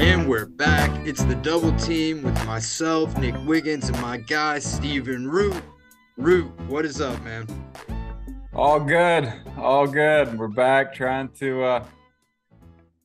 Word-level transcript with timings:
And 0.00 0.28
we're 0.28 0.46
back. 0.46 0.90
It's 1.06 1.22
the 1.22 1.36
double 1.36 1.72
team 1.76 2.24
with 2.24 2.34
myself, 2.46 3.16
Nick 3.16 3.36
Wiggins, 3.46 3.88
and 3.88 4.00
my 4.00 4.16
guy, 4.16 4.58
Steven 4.58 5.28
Root. 5.28 5.62
Root, 6.16 6.50
what 6.62 6.84
is 6.84 7.00
up, 7.00 7.22
man? 7.22 7.46
All 8.52 8.80
good. 8.80 9.32
All 9.56 9.86
good. 9.86 10.36
We're 10.36 10.48
back 10.48 10.94
trying 10.94 11.28
to 11.38 11.62
uh, 11.62 11.84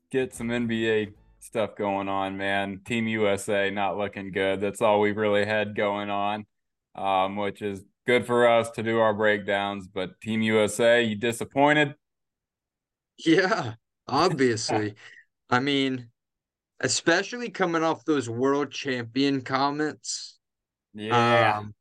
get 0.09 0.33
some 0.33 0.47
NBA 0.47 1.13
stuff 1.39 1.75
going 1.75 2.09
on, 2.09 2.37
man. 2.37 2.81
Team 2.83 3.07
USA 3.07 3.69
not 3.69 3.95
looking 3.95 4.31
good. 4.31 4.59
That's 4.59 4.81
all 4.81 4.99
we've 4.99 5.15
really 5.15 5.45
had 5.45 5.75
going 5.75 6.09
on, 6.09 6.47
um, 6.95 7.35
which 7.35 7.61
is 7.61 7.83
good 8.07 8.25
for 8.25 8.47
us 8.47 8.71
to 8.71 8.81
do 8.81 8.97
our 8.97 9.13
breakdowns. 9.13 9.87
But 9.87 10.19
Team 10.21 10.41
USA, 10.41 11.03
you 11.03 11.15
disappointed? 11.15 11.93
Yeah, 13.23 13.75
obviously. 14.07 14.95
I 15.51 15.59
mean, 15.59 16.09
especially 16.79 17.49
coming 17.49 17.83
off 17.83 18.05
those 18.05 18.29
world 18.29 18.71
champion 18.71 19.41
comments. 19.41 20.37
Yeah. 20.93 21.57
Um, 21.57 21.73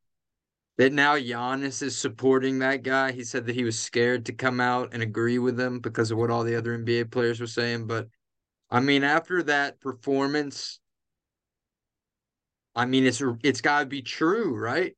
that 0.78 0.92
now 0.92 1.16
Giannis 1.16 1.82
is 1.82 1.98
supporting 1.98 2.60
that 2.60 2.84
guy. 2.84 3.10
He 3.10 3.24
said 3.24 3.46
that 3.46 3.54
he 3.54 3.64
was 3.64 3.78
scared 3.78 4.26
to 4.26 4.32
come 4.32 4.60
out 4.60 4.94
and 4.94 5.02
agree 5.02 5.38
with 5.38 5.56
them 5.56 5.80
because 5.80 6.10
of 6.10 6.18
what 6.18 6.30
all 6.30 6.44
the 6.44 6.54
other 6.56 6.78
NBA 6.78 7.10
players 7.10 7.40
were 7.40 7.48
saying. 7.48 7.88
But 7.88 8.08
I 8.70 8.80
mean, 8.80 9.02
after 9.02 9.42
that 9.44 9.80
performance, 9.80 10.78
I 12.76 12.86
mean, 12.86 13.06
it's 13.06 13.20
it's 13.42 13.60
got 13.60 13.80
to 13.80 13.86
be 13.86 14.02
true, 14.02 14.56
right? 14.56 14.96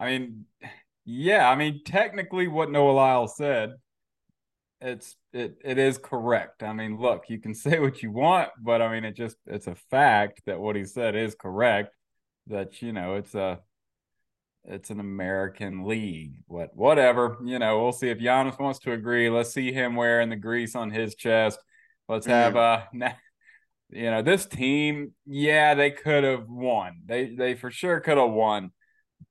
I 0.00 0.06
mean, 0.06 0.46
yeah. 1.04 1.48
I 1.48 1.54
mean, 1.54 1.82
technically, 1.84 2.48
what 2.48 2.72
Noah 2.72 2.90
Lyles 2.90 3.36
said, 3.36 3.74
it's 4.84 5.16
it 5.32 5.56
it 5.64 5.78
is 5.78 5.98
correct. 5.98 6.62
I 6.62 6.72
mean, 6.72 6.98
look, 6.98 7.24
you 7.28 7.40
can 7.40 7.54
say 7.54 7.78
what 7.78 8.02
you 8.02 8.10
want, 8.10 8.50
but 8.60 8.82
I 8.82 8.92
mean, 8.92 9.04
it 9.04 9.16
just 9.16 9.36
it's 9.46 9.66
a 9.66 9.74
fact 9.74 10.42
that 10.46 10.60
what 10.60 10.76
he 10.76 10.84
said 10.84 11.16
is 11.16 11.34
correct. 11.34 11.94
That 12.48 12.82
you 12.82 12.92
know, 12.92 13.14
it's 13.14 13.34
a 13.34 13.60
it's 14.64 14.90
an 14.90 15.00
American 15.00 15.84
league. 15.84 16.34
What 16.46 16.76
whatever, 16.76 17.38
you 17.44 17.58
know, 17.58 17.82
we'll 17.82 17.92
see 17.92 18.10
if 18.10 18.18
Giannis 18.18 18.58
wants 18.58 18.80
to 18.80 18.92
agree. 18.92 19.30
Let's 19.30 19.52
see 19.52 19.72
him 19.72 19.96
wearing 19.96 20.30
the 20.30 20.36
Greece 20.36 20.76
on 20.76 20.90
his 20.90 21.14
chest. 21.14 21.58
Let's 22.08 22.26
have 22.26 22.56
uh 22.56 22.82
you 23.90 24.10
know, 24.10 24.22
this 24.22 24.46
team, 24.46 25.12
yeah, 25.24 25.74
they 25.74 25.90
could 25.90 26.24
have 26.24 26.48
won. 26.48 27.02
They 27.06 27.34
they 27.34 27.54
for 27.54 27.70
sure 27.70 28.00
could 28.00 28.18
have 28.18 28.30
won. 28.30 28.70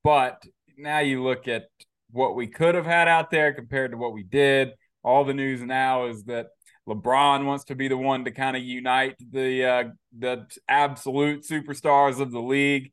But 0.02 0.42
now 0.76 1.00
you 1.00 1.22
look 1.22 1.48
at 1.48 1.66
what 2.10 2.34
we 2.34 2.46
could 2.46 2.74
have 2.74 2.86
had 2.86 3.08
out 3.08 3.30
there 3.30 3.52
compared 3.52 3.90
to 3.92 3.96
what 3.96 4.12
we 4.12 4.22
did. 4.22 4.72
All 5.04 5.24
the 5.24 5.34
news 5.34 5.62
now 5.62 6.06
is 6.06 6.24
that 6.24 6.48
LeBron 6.88 7.44
wants 7.44 7.64
to 7.64 7.74
be 7.74 7.88
the 7.88 7.96
one 7.96 8.24
to 8.24 8.30
kind 8.30 8.56
of 8.56 8.62
unite 8.62 9.16
the 9.30 9.64
uh, 9.64 9.84
the 10.18 10.46
absolute 10.68 11.44
superstars 11.44 12.20
of 12.20 12.30
the 12.30 12.40
league. 12.40 12.92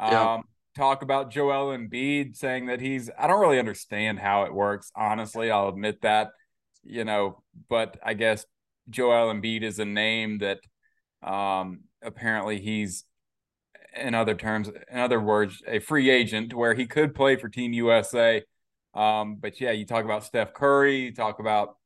Yeah. 0.00 0.34
Um, 0.34 0.42
talk 0.76 1.02
about 1.02 1.30
Joel 1.30 1.76
Embiid 1.76 2.36
saying 2.36 2.66
that 2.66 2.80
he's 2.80 3.10
I 3.18 3.26
don't 3.26 3.40
really 3.40 3.58
understand 3.58 4.18
how 4.18 4.44
it 4.44 4.54
works, 4.54 4.90
honestly. 4.94 5.50
I'll 5.50 5.68
admit 5.68 6.02
that, 6.02 6.30
you 6.84 7.04
know, 7.04 7.42
but 7.68 7.98
I 8.02 8.14
guess 8.14 8.44
Joel 8.88 9.32
Embiid 9.32 9.62
is 9.62 9.78
a 9.78 9.84
name 9.84 10.38
that 10.38 10.60
um 11.22 11.80
apparently 12.02 12.60
he's 12.60 13.04
in 13.96 14.14
other 14.14 14.34
terms, 14.34 14.68
in 14.68 14.98
other 14.98 15.20
words, 15.20 15.62
a 15.66 15.80
free 15.80 16.10
agent 16.10 16.54
where 16.54 16.74
he 16.74 16.86
could 16.86 17.14
play 17.14 17.36
for 17.36 17.48
Team 17.48 17.72
USA. 17.72 18.42
Um, 18.94 19.36
but 19.36 19.60
yeah, 19.60 19.70
you 19.72 19.84
talk 19.84 20.04
about 20.04 20.24
Steph 20.24 20.54
Curry, 20.54 21.00
you 21.04 21.14
talk 21.14 21.38
about 21.40 21.76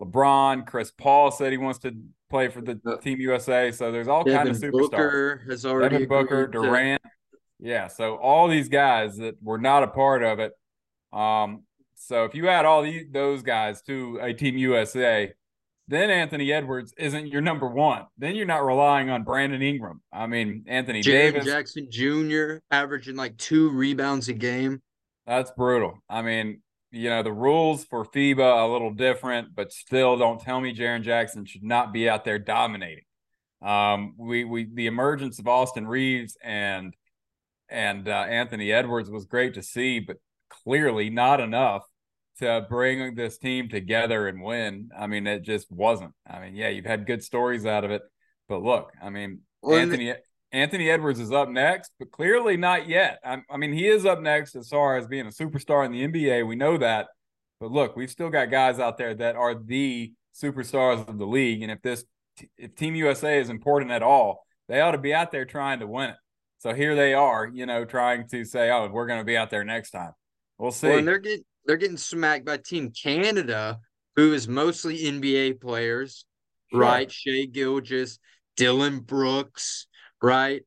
LeBron, 0.00 0.66
Chris 0.66 0.90
Paul 0.90 1.30
said 1.30 1.52
he 1.52 1.58
wants 1.58 1.80
to 1.80 1.94
play 2.30 2.48
for 2.48 2.60
the 2.60 2.80
Team 3.02 3.20
USA. 3.20 3.70
So 3.70 3.92
there's 3.92 4.08
all 4.08 4.24
Devin 4.24 4.46
kinds 4.46 4.62
of 4.62 4.70
superstars. 4.72 4.90
Booker 4.90 5.42
has 5.48 5.66
already 5.66 5.94
Devin 5.96 6.08
Booker, 6.08 6.44
agreed 6.44 6.60
to- 6.60 6.66
Durant. 6.66 7.02
Yeah, 7.60 7.86
so 7.86 8.16
all 8.16 8.48
these 8.48 8.68
guys 8.68 9.18
that 9.18 9.36
were 9.40 9.58
not 9.58 9.84
a 9.84 9.86
part 9.88 10.24
of 10.24 10.40
it. 10.40 10.52
Um, 11.12 11.62
so 11.94 12.24
if 12.24 12.34
you 12.34 12.48
add 12.48 12.64
all 12.64 12.82
these 12.82 13.04
those 13.12 13.42
guys 13.42 13.82
to 13.82 14.18
a 14.20 14.34
Team 14.34 14.56
USA, 14.56 15.32
then 15.86 16.10
Anthony 16.10 16.52
Edwards 16.52 16.92
isn't 16.98 17.28
your 17.28 17.40
number 17.40 17.68
one. 17.68 18.06
Then 18.18 18.34
you're 18.34 18.46
not 18.46 18.64
relying 18.64 19.10
on 19.10 19.22
Brandon 19.22 19.62
Ingram. 19.62 20.00
I 20.12 20.26
mean, 20.26 20.64
Anthony 20.66 21.02
Jaren 21.02 21.32
Davis. 21.32 21.44
Jackson 21.44 21.86
Jr. 21.90 22.56
averaging 22.72 23.14
like 23.14 23.36
two 23.36 23.70
rebounds 23.70 24.28
a 24.28 24.32
game. 24.32 24.82
That's 25.26 25.50
brutal. 25.52 25.98
I 26.08 26.22
mean, 26.22 26.62
you 26.90 27.08
know, 27.08 27.22
the 27.22 27.32
rules 27.32 27.84
for 27.84 28.04
FIBA 28.04 28.68
a 28.68 28.70
little 28.70 28.92
different, 28.92 29.54
but 29.54 29.72
still 29.72 30.18
don't 30.18 30.40
tell 30.40 30.60
me 30.60 30.74
Jaren 30.74 31.02
Jackson 31.02 31.44
should 31.44 31.62
not 31.62 31.92
be 31.92 32.08
out 32.08 32.24
there 32.24 32.38
dominating. 32.38 33.04
Um, 33.62 34.14
we 34.18 34.44
we 34.44 34.68
the 34.72 34.86
emergence 34.88 35.38
of 35.38 35.46
Austin 35.46 35.86
Reaves 35.86 36.36
and 36.42 36.94
and 37.68 38.08
uh, 38.08 38.26
Anthony 38.28 38.72
Edwards 38.72 39.10
was 39.10 39.24
great 39.24 39.54
to 39.54 39.62
see, 39.62 40.00
but 40.00 40.16
clearly 40.50 41.08
not 41.08 41.40
enough 41.40 41.82
to 42.38 42.66
bring 42.68 43.14
this 43.14 43.38
team 43.38 43.68
together 43.68 44.26
and 44.26 44.42
win. 44.42 44.90
I 44.98 45.06
mean, 45.06 45.26
it 45.26 45.42
just 45.42 45.70
wasn't. 45.70 46.12
I 46.28 46.40
mean, 46.40 46.56
yeah, 46.56 46.68
you've 46.68 46.84
had 46.84 47.06
good 47.06 47.22
stories 47.22 47.64
out 47.64 47.84
of 47.84 47.90
it, 47.90 48.02
but 48.48 48.62
look, 48.62 48.92
I 49.02 49.10
mean, 49.10 49.40
Well, 49.62 49.78
Anthony 49.78 50.14
Anthony 50.52 50.90
Edwards 50.90 51.18
is 51.18 51.32
up 51.32 51.48
next, 51.48 51.92
but 51.98 52.10
clearly 52.10 52.56
not 52.56 52.86
yet. 52.86 53.18
I, 53.24 53.38
I 53.50 53.56
mean, 53.56 53.72
he 53.72 53.88
is 53.88 54.04
up 54.04 54.20
next 54.20 54.54
as 54.54 54.68
far 54.68 54.96
as 54.96 55.06
being 55.06 55.26
a 55.26 55.30
superstar 55.30 55.84
in 55.86 55.92
the 55.92 56.06
NBA. 56.06 56.46
We 56.46 56.56
know 56.56 56.76
that, 56.78 57.08
but 57.58 57.70
look, 57.70 57.96
we've 57.96 58.10
still 58.10 58.28
got 58.30 58.50
guys 58.50 58.78
out 58.78 58.98
there 58.98 59.14
that 59.14 59.36
are 59.36 59.54
the 59.54 60.12
superstars 60.34 61.08
of 61.08 61.18
the 61.18 61.26
league, 61.26 61.62
and 61.62 61.70
if 61.70 61.80
this 61.82 62.04
if 62.56 62.74
Team 62.74 62.94
USA 62.94 63.38
is 63.38 63.50
important 63.50 63.90
at 63.90 64.02
all, 64.02 64.46
they 64.68 64.80
ought 64.80 64.92
to 64.92 64.98
be 64.98 65.12
out 65.14 65.32
there 65.32 65.44
trying 65.44 65.80
to 65.80 65.86
win 65.86 66.10
it. 66.10 66.16
So 66.58 66.72
here 66.72 66.94
they 66.94 67.12
are, 67.12 67.46
you 67.52 67.66
know, 67.66 67.84
trying 67.84 68.28
to 68.28 68.44
say, 68.44 68.70
"Oh, 68.70 68.88
we're 68.88 69.06
going 69.06 69.20
to 69.20 69.24
be 69.24 69.36
out 69.36 69.50
there 69.50 69.64
next 69.64 69.90
time." 69.90 70.12
We'll 70.58 70.70
see. 70.70 70.88
Well, 70.88 70.98
and 70.98 71.08
they're 71.08 71.18
getting 71.18 71.44
they're 71.66 71.76
getting 71.76 71.96
smacked 71.96 72.44
by 72.44 72.56
Team 72.58 72.90
Canada, 72.90 73.80
who 74.16 74.32
is 74.32 74.48
mostly 74.48 74.98
NBA 75.04 75.60
players, 75.60 76.24
Sure. 76.70 76.80
right? 76.80 77.10
Shai 77.10 77.46
Gilgeous, 77.50 78.18
Dillon 78.56 79.00
Brooks, 79.00 79.86
right? 80.22 80.62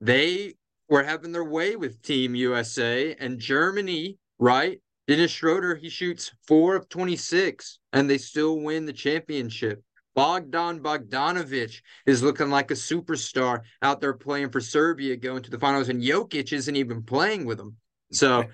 They 0.00 0.54
were 0.88 1.02
having 1.02 1.32
their 1.32 1.44
way 1.44 1.76
with 1.76 2.02
Team 2.02 2.34
USA 2.34 3.14
and 3.18 3.38
Germany, 3.38 4.18
right? 4.38 4.80
Dennis 5.06 5.30
Schroeder, 5.30 5.74
he 5.74 5.88
shoots 5.88 6.30
four 6.46 6.76
of 6.76 6.88
26 6.88 7.78
and 7.92 8.08
they 8.08 8.18
still 8.18 8.60
win 8.60 8.84
the 8.84 8.92
championship. 8.92 9.82
Bogdan 10.14 10.80
Bogdanovic 10.80 11.80
is 12.04 12.22
looking 12.22 12.50
like 12.50 12.70
a 12.70 12.74
superstar 12.74 13.60
out 13.82 14.00
there 14.00 14.14
playing 14.14 14.50
for 14.50 14.60
Serbia 14.60 15.16
going 15.16 15.42
to 15.44 15.50
the 15.50 15.60
finals, 15.60 15.88
and 15.88 16.02
Jokic 16.02 16.52
isn't 16.52 16.76
even 16.76 17.04
playing 17.04 17.44
with 17.44 17.56
them. 17.56 17.76
So 18.10 18.46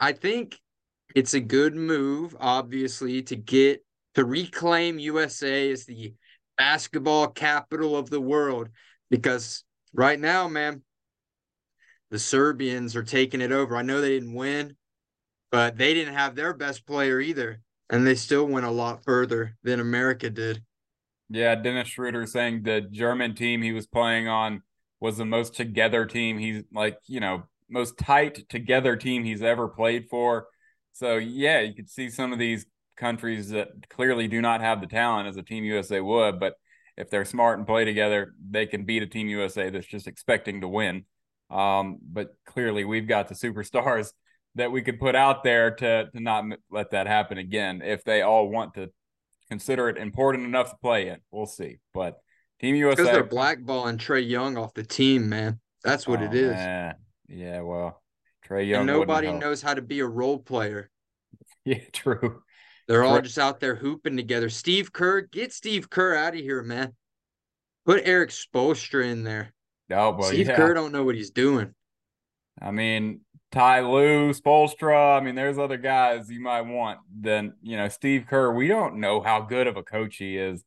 I 0.00 0.12
think 0.12 0.58
it's 1.14 1.34
a 1.34 1.40
good 1.40 1.74
move, 1.74 2.34
obviously, 2.40 3.22
to 3.24 3.36
get 3.36 3.84
to 4.14 4.24
reclaim 4.24 4.98
USA 4.98 5.70
as 5.70 5.84
the 5.84 6.14
basketball 6.56 7.28
capital 7.28 7.94
of 7.94 8.08
the 8.08 8.20
world. 8.20 8.68
Because 9.12 9.62
right 9.92 10.18
now, 10.18 10.48
man, 10.48 10.82
the 12.10 12.18
Serbians 12.18 12.96
are 12.96 13.02
taking 13.02 13.42
it 13.42 13.52
over. 13.52 13.76
I 13.76 13.82
know 13.82 14.00
they 14.00 14.08
didn't 14.08 14.32
win, 14.32 14.74
but 15.50 15.76
they 15.76 15.92
didn't 15.92 16.14
have 16.14 16.34
their 16.34 16.54
best 16.54 16.86
player 16.86 17.20
either. 17.20 17.60
And 17.90 18.06
they 18.06 18.14
still 18.14 18.46
went 18.46 18.64
a 18.64 18.70
lot 18.70 19.04
further 19.04 19.54
than 19.62 19.80
America 19.80 20.30
did. 20.30 20.62
Yeah, 21.28 21.54
Dennis 21.54 21.88
Schroeder 21.88 22.26
saying 22.26 22.62
the 22.62 22.80
German 22.80 23.34
team 23.34 23.60
he 23.60 23.72
was 23.72 23.86
playing 23.86 24.28
on 24.28 24.62
was 24.98 25.18
the 25.18 25.26
most 25.26 25.54
together 25.54 26.06
team 26.06 26.38
he's 26.38 26.62
like, 26.72 26.96
you 27.06 27.20
know, 27.20 27.42
most 27.68 27.98
tight 27.98 28.48
together 28.48 28.96
team 28.96 29.24
he's 29.24 29.42
ever 29.42 29.68
played 29.68 30.06
for. 30.08 30.46
So 30.94 31.16
yeah, 31.18 31.60
you 31.60 31.74
could 31.74 31.90
see 31.90 32.08
some 32.08 32.32
of 32.32 32.38
these 32.38 32.64
countries 32.96 33.50
that 33.50 33.68
clearly 33.90 34.26
do 34.26 34.40
not 34.40 34.62
have 34.62 34.80
the 34.80 34.86
talent 34.86 35.28
as 35.28 35.36
a 35.36 35.42
Team 35.42 35.64
USA 35.64 36.00
would, 36.00 36.40
but 36.40 36.54
if 36.96 37.10
they're 37.10 37.24
smart 37.24 37.58
and 37.58 37.66
play 37.66 37.84
together, 37.84 38.34
they 38.50 38.66
can 38.66 38.84
beat 38.84 39.02
a 39.02 39.06
Team 39.06 39.28
USA 39.28 39.70
that's 39.70 39.86
just 39.86 40.06
expecting 40.06 40.60
to 40.60 40.68
win. 40.68 41.04
Um, 41.50 41.98
but 42.02 42.34
clearly, 42.46 42.84
we've 42.84 43.08
got 43.08 43.28
the 43.28 43.34
superstars 43.34 44.12
that 44.54 44.70
we 44.72 44.82
could 44.82 45.00
put 45.00 45.14
out 45.16 45.44
there 45.44 45.70
to 45.76 46.10
to 46.10 46.20
not 46.20 46.44
let 46.70 46.90
that 46.90 47.06
happen 47.06 47.38
again. 47.38 47.82
If 47.82 48.04
they 48.04 48.22
all 48.22 48.48
want 48.48 48.74
to 48.74 48.90
consider 49.48 49.88
it 49.88 49.98
important 49.98 50.44
enough 50.46 50.70
to 50.70 50.76
play 50.82 51.08
in, 51.08 51.18
we'll 51.30 51.46
see. 51.46 51.78
But 51.92 52.18
Team 52.60 52.74
USA 52.76 53.02
Because 53.02 53.12
they're 53.12 53.24
blackballing 53.24 53.96
Trae 53.98 54.26
Young 54.26 54.56
off 54.56 54.72
the 54.74 54.84
team, 54.84 55.28
man. 55.28 55.60
That's 55.84 56.06
what 56.06 56.22
it 56.22 56.30
Oh, 56.30 56.34
is. 56.36 56.52
man. 56.52 56.94
Yeah, 57.28 57.60
well, 57.62 58.02
Trae 58.48 58.66
Young. 58.68 58.80
and 58.80 58.86
nobody 58.86 59.32
knows 59.32 59.62
how 59.62 59.74
to 59.74 59.82
be 59.82 60.00
a 60.00 60.06
role 60.06 60.38
player. 60.38 60.90
Yeah, 61.64 61.78
true. 61.92 62.42
They're 62.88 63.04
all 63.04 63.20
just 63.20 63.38
out 63.38 63.60
there 63.60 63.76
hooping 63.76 64.16
together. 64.16 64.48
Steve 64.48 64.92
Kerr, 64.92 65.22
get 65.22 65.52
Steve 65.52 65.88
Kerr 65.88 66.14
out 66.16 66.34
of 66.34 66.40
here, 66.40 66.62
man. 66.62 66.94
Put 67.86 68.06
Erik 68.06 68.30
Spoelstra 68.30 69.10
in 69.10 69.24
there. 69.24 69.52
Oh, 69.90 69.94
no, 69.94 70.10
well, 70.18 70.28
Steve 70.28 70.48
yeah. 70.48 70.56
Kerr 70.56 70.74
don't 70.74 70.92
know 70.92 71.04
what 71.04 71.14
he's 71.14 71.30
doing. 71.30 71.74
I 72.60 72.70
mean, 72.70 73.20
Ty 73.50 73.80
Lue, 73.80 74.32
Spoelstra. 74.32 75.18
I 75.18 75.24
mean, 75.24 75.34
there's 75.34 75.58
other 75.58 75.76
guys 75.76 76.30
you 76.30 76.40
might 76.40 76.62
want 76.62 77.00
than 77.20 77.54
you 77.62 77.76
know 77.76 77.88
Steve 77.88 78.26
Kerr. 78.28 78.52
We 78.52 78.68
don't 78.68 78.96
know 79.00 79.20
how 79.20 79.40
good 79.40 79.66
of 79.66 79.76
a 79.76 79.82
coach 79.82 80.16
he 80.16 80.36
is. 80.36 80.62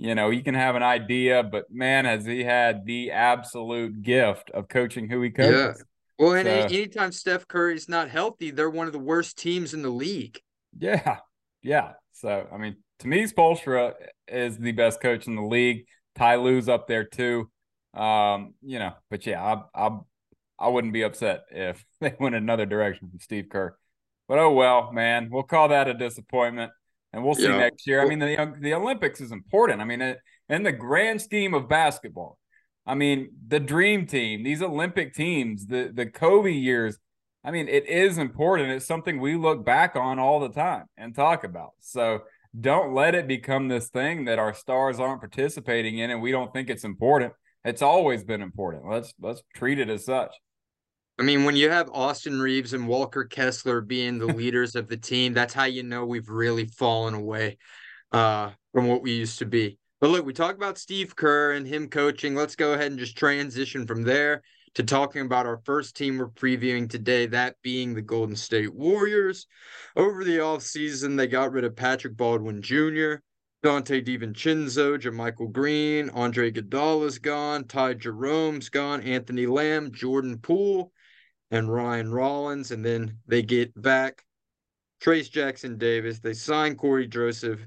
you 0.00 0.14
know, 0.14 0.30
you 0.30 0.42
can 0.42 0.54
have 0.54 0.76
an 0.76 0.82
idea, 0.82 1.42
but 1.42 1.70
man, 1.70 2.06
has 2.06 2.24
he 2.24 2.42
had 2.42 2.86
the 2.86 3.10
absolute 3.10 4.00
gift 4.00 4.50
of 4.50 4.66
coaching 4.66 5.10
who 5.10 5.20
he 5.20 5.28
coaches. 5.30 5.76
Yeah. 5.78 5.84
Well, 6.18 6.34
and 6.34 6.46
so, 6.46 6.52
anytime 6.74 7.12
Steph 7.12 7.46
Curry's 7.46 7.86
not 7.86 8.08
healthy, 8.08 8.50
they're 8.50 8.70
one 8.70 8.86
of 8.86 8.94
the 8.94 8.98
worst 8.98 9.36
teams 9.36 9.74
in 9.74 9.82
the 9.82 9.90
league. 9.90 10.40
Yeah. 10.78 11.18
Yeah. 11.62 11.92
So, 12.12 12.46
I 12.52 12.58
mean, 12.58 12.76
to 13.00 13.08
me, 13.08 13.24
Spoelstra 13.26 13.94
is 14.28 14.58
the 14.58 14.72
best 14.72 15.00
coach 15.00 15.26
in 15.26 15.36
the 15.36 15.42
league. 15.42 15.86
Ty 16.16 16.36
Lue's 16.36 16.68
up 16.68 16.86
there 16.86 17.04
too. 17.04 17.50
Um, 17.94 18.54
you 18.62 18.78
know, 18.78 18.92
but 19.10 19.26
yeah, 19.26 19.42
I, 19.42 19.86
I, 19.86 19.98
I 20.58 20.68
wouldn't 20.68 20.92
be 20.92 21.02
upset 21.02 21.44
if 21.50 21.84
they 22.00 22.14
went 22.20 22.34
another 22.34 22.66
direction 22.66 23.08
from 23.08 23.20
Steve 23.20 23.46
Kerr. 23.50 23.76
But 24.28 24.38
oh 24.38 24.52
well, 24.52 24.92
man, 24.92 25.28
we'll 25.30 25.42
call 25.42 25.68
that 25.68 25.88
a 25.88 25.94
disappointment, 25.94 26.70
and 27.12 27.24
we'll 27.24 27.34
see 27.34 27.48
yeah. 27.48 27.56
next 27.56 27.84
year. 27.86 28.00
I 28.00 28.06
mean, 28.06 28.20
the 28.20 28.54
the 28.60 28.74
Olympics 28.74 29.20
is 29.20 29.32
important. 29.32 29.80
I 29.80 29.84
mean, 29.84 30.14
in 30.48 30.62
the 30.62 30.70
grand 30.70 31.20
scheme 31.20 31.52
of 31.52 31.68
basketball, 31.68 32.38
I 32.86 32.94
mean, 32.94 33.30
the 33.48 33.58
dream 33.58 34.06
team, 34.06 34.44
these 34.44 34.62
Olympic 34.62 35.14
teams, 35.14 35.66
the 35.66 35.90
the 35.92 36.06
Kobe 36.06 36.52
years. 36.52 36.96
I 37.42 37.50
mean, 37.50 37.68
it 37.68 37.88
is 37.88 38.18
important. 38.18 38.70
It's 38.70 38.86
something 38.86 39.20
we 39.20 39.36
look 39.36 39.64
back 39.64 39.96
on 39.96 40.18
all 40.18 40.40
the 40.40 40.50
time 40.50 40.84
and 40.96 41.14
talk 41.14 41.44
about. 41.44 41.70
So 41.80 42.20
don't 42.58 42.94
let 42.94 43.14
it 43.14 43.26
become 43.26 43.68
this 43.68 43.88
thing 43.88 44.26
that 44.26 44.38
our 44.38 44.52
stars 44.52 45.00
aren't 45.00 45.20
participating 45.20 45.98
in 45.98 46.10
and 46.10 46.20
we 46.20 46.32
don't 46.32 46.52
think 46.52 46.68
it's 46.68 46.84
important. 46.84 47.32
It's 47.64 47.82
always 47.82 48.24
been 48.24 48.42
important. 48.42 48.86
Let's 48.86 49.12
let's 49.20 49.42
treat 49.54 49.78
it 49.78 49.88
as 49.88 50.04
such. 50.04 50.32
I 51.18 51.22
mean, 51.22 51.44
when 51.44 51.56
you 51.56 51.70
have 51.70 51.90
Austin 51.92 52.40
Reaves 52.40 52.72
and 52.72 52.88
Walker 52.88 53.24
Kessler 53.24 53.82
being 53.82 54.18
the 54.18 54.26
leaders 54.34 54.74
of 54.74 54.88
the 54.88 54.96
team, 54.96 55.34
that's 55.34 55.54
how 55.54 55.64
you 55.64 55.82
know 55.82 56.04
we've 56.04 56.28
really 56.28 56.66
fallen 56.66 57.14
away 57.14 57.58
uh, 58.12 58.50
from 58.72 58.86
what 58.88 59.02
we 59.02 59.12
used 59.12 59.38
to 59.40 59.46
be. 59.46 59.78
But 60.00 60.10
look, 60.10 60.24
we 60.24 60.32
talk 60.32 60.56
about 60.56 60.78
Steve 60.78 61.14
Kerr 61.14 61.52
and 61.52 61.66
him 61.66 61.88
coaching. 61.88 62.34
Let's 62.34 62.56
go 62.56 62.72
ahead 62.72 62.90
and 62.90 62.98
just 62.98 63.18
transition 63.18 63.86
from 63.86 64.02
there 64.02 64.42
to 64.74 64.82
talking 64.82 65.22
about 65.22 65.46
our 65.46 65.60
first 65.64 65.96
team 65.96 66.18
we're 66.18 66.28
previewing 66.28 66.88
today, 66.88 67.26
that 67.26 67.56
being 67.62 67.94
the 67.94 68.02
Golden 68.02 68.36
State 68.36 68.74
Warriors. 68.74 69.46
Over 69.96 70.24
the 70.24 70.38
offseason, 70.38 71.16
they 71.16 71.26
got 71.26 71.52
rid 71.52 71.64
of 71.64 71.76
Patrick 71.76 72.16
Baldwin 72.16 72.62
Jr., 72.62 73.16
Donte 73.62 74.02
DiVincenzo, 74.02 74.98
JaMychal 74.98 75.52
Green, 75.52 76.08
Andre 76.10 76.50
Iguodala's 76.50 77.18
gone, 77.18 77.64
Ty 77.64 77.94
Jerome's 77.94 78.70
gone, 78.70 79.02
Anthony 79.02 79.46
Lamb, 79.46 79.92
Jordan 79.92 80.38
Poole, 80.38 80.92
and 81.50 81.70
Ryan 81.70 82.10
Rollins, 82.10 82.70
and 82.70 82.84
then 82.84 83.18
they 83.26 83.42
get 83.42 83.80
back 83.80 84.24
Trayce 85.02 85.30
Jackson 85.30 85.78
Davis. 85.78 86.20
They 86.20 86.32
sign 86.32 86.76
Cory 86.76 87.06
Joseph. 87.06 87.60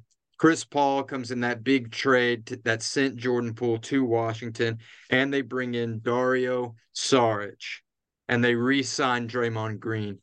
Chris 0.43 0.65
Paul 0.65 1.03
comes 1.03 1.31
in 1.31 1.39
that 1.39 1.63
big 1.63 1.89
trade 1.89 2.45
to, 2.47 2.57
that 2.65 2.83
sent 2.83 3.15
Jordan 3.15 3.53
Poole 3.53 3.77
to 3.77 4.03
Washington, 4.03 4.79
and 5.09 5.33
they 5.33 5.39
bring 5.39 5.73
in 5.73 6.01
Dario 6.01 6.75
Saric, 6.93 7.63
and 8.27 8.43
they 8.43 8.53
re-sign 8.53 9.29
Draymond 9.29 9.79
Green. 9.79 10.17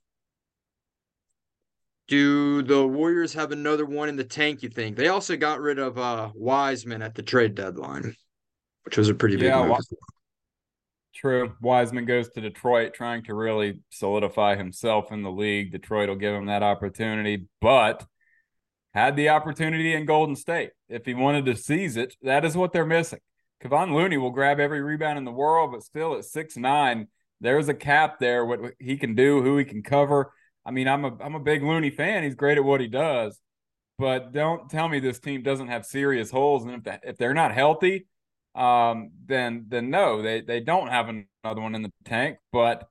Do 2.06 2.60
the 2.60 2.86
Warriors 2.86 3.32
have 3.32 3.50
another 3.50 3.86
one 3.86 4.10
in 4.10 4.16
the 4.16 4.22
tank? 4.22 4.62
You 4.62 4.68
think 4.68 4.98
they 4.98 5.08
also 5.08 5.38
got 5.38 5.58
rid 5.58 5.78
of 5.78 5.96
uh, 5.96 6.28
Wiseman 6.34 7.00
at 7.00 7.14
the 7.14 7.22
trade 7.22 7.54
deadline, 7.54 8.14
which 8.84 8.98
was 8.98 9.08
a 9.08 9.14
pretty 9.14 9.36
big 9.36 9.46
yeah, 9.46 9.66
move. 9.66 9.78
True. 11.14 11.54
Wiseman 11.62 12.04
goes 12.04 12.28
to 12.32 12.42
Detroit 12.42 12.92
trying 12.92 13.24
to 13.24 13.32
really 13.32 13.80
solidify 13.88 14.56
himself 14.56 15.12
in 15.12 15.22
the 15.22 15.32
league. 15.32 15.72
Detroit 15.72 16.10
will 16.10 16.16
give 16.16 16.34
him 16.34 16.44
that 16.44 16.62
opportunity, 16.62 17.46
but 17.62 18.04
had 18.94 19.16
the 19.16 19.28
opportunity 19.28 19.94
in 19.94 20.04
Golden 20.04 20.36
State. 20.36 20.70
If 20.88 21.06
he 21.06 21.14
wanted 21.14 21.46
to 21.46 21.56
seize 21.56 21.96
it, 21.96 22.16
that 22.22 22.44
is 22.44 22.56
what 22.56 22.72
they're 22.72 22.86
missing. 22.86 23.20
Kevon 23.62 23.94
Looney 23.94 24.16
will 24.16 24.30
grab 24.30 24.58
every 24.58 24.80
rebound 24.80 25.18
in 25.18 25.24
the 25.24 25.30
world, 25.30 25.72
but 25.72 25.82
still 25.82 26.16
at 26.16 26.24
six 26.24 26.56
nine, 26.56 27.08
there's 27.40 27.68
a 27.68 27.74
cap 27.74 28.18
there. 28.18 28.44
What 28.44 28.60
he 28.78 28.96
can 28.96 29.14
do, 29.14 29.42
who 29.42 29.58
he 29.58 29.64
can 29.64 29.82
cover. 29.82 30.32
I 30.64 30.70
mean, 30.70 30.88
I'm 30.88 31.04
a 31.04 31.16
I'm 31.20 31.34
a 31.34 31.40
big 31.40 31.62
Looney 31.62 31.90
fan. 31.90 32.22
He's 32.22 32.34
great 32.34 32.58
at 32.58 32.64
what 32.64 32.80
he 32.80 32.86
does, 32.86 33.38
but 33.98 34.32
don't 34.32 34.70
tell 34.70 34.88
me 34.88 34.98
this 34.98 35.20
team 35.20 35.42
doesn't 35.42 35.68
have 35.68 35.84
serious 35.84 36.30
holes. 36.30 36.64
And 36.64 36.86
if 36.86 37.00
if 37.02 37.16
they're 37.18 37.34
not 37.34 37.52
healthy, 37.52 38.06
um, 38.54 39.10
then 39.26 39.66
then 39.68 39.90
no, 39.90 40.22
they 40.22 40.40
they 40.40 40.60
don't 40.60 40.88
have 40.88 41.08
another 41.08 41.60
one 41.60 41.74
in 41.74 41.82
the 41.82 41.92
tank. 42.04 42.38
But 42.52 42.88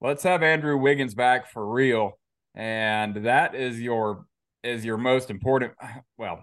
let's 0.00 0.22
have 0.22 0.42
Andrew 0.42 0.76
Wiggins 0.76 1.14
back 1.14 1.50
for 1.50 1.68
real, 1.68 2.18
and 2.54 3.26
that 3.26 3.54
is 3.54 3.80
your 3.80 4.26
is 4.62 4.84
your 4.84 4.96
most 4.96 5.30
important. 5.30 5.72
Well, 6.18 6.40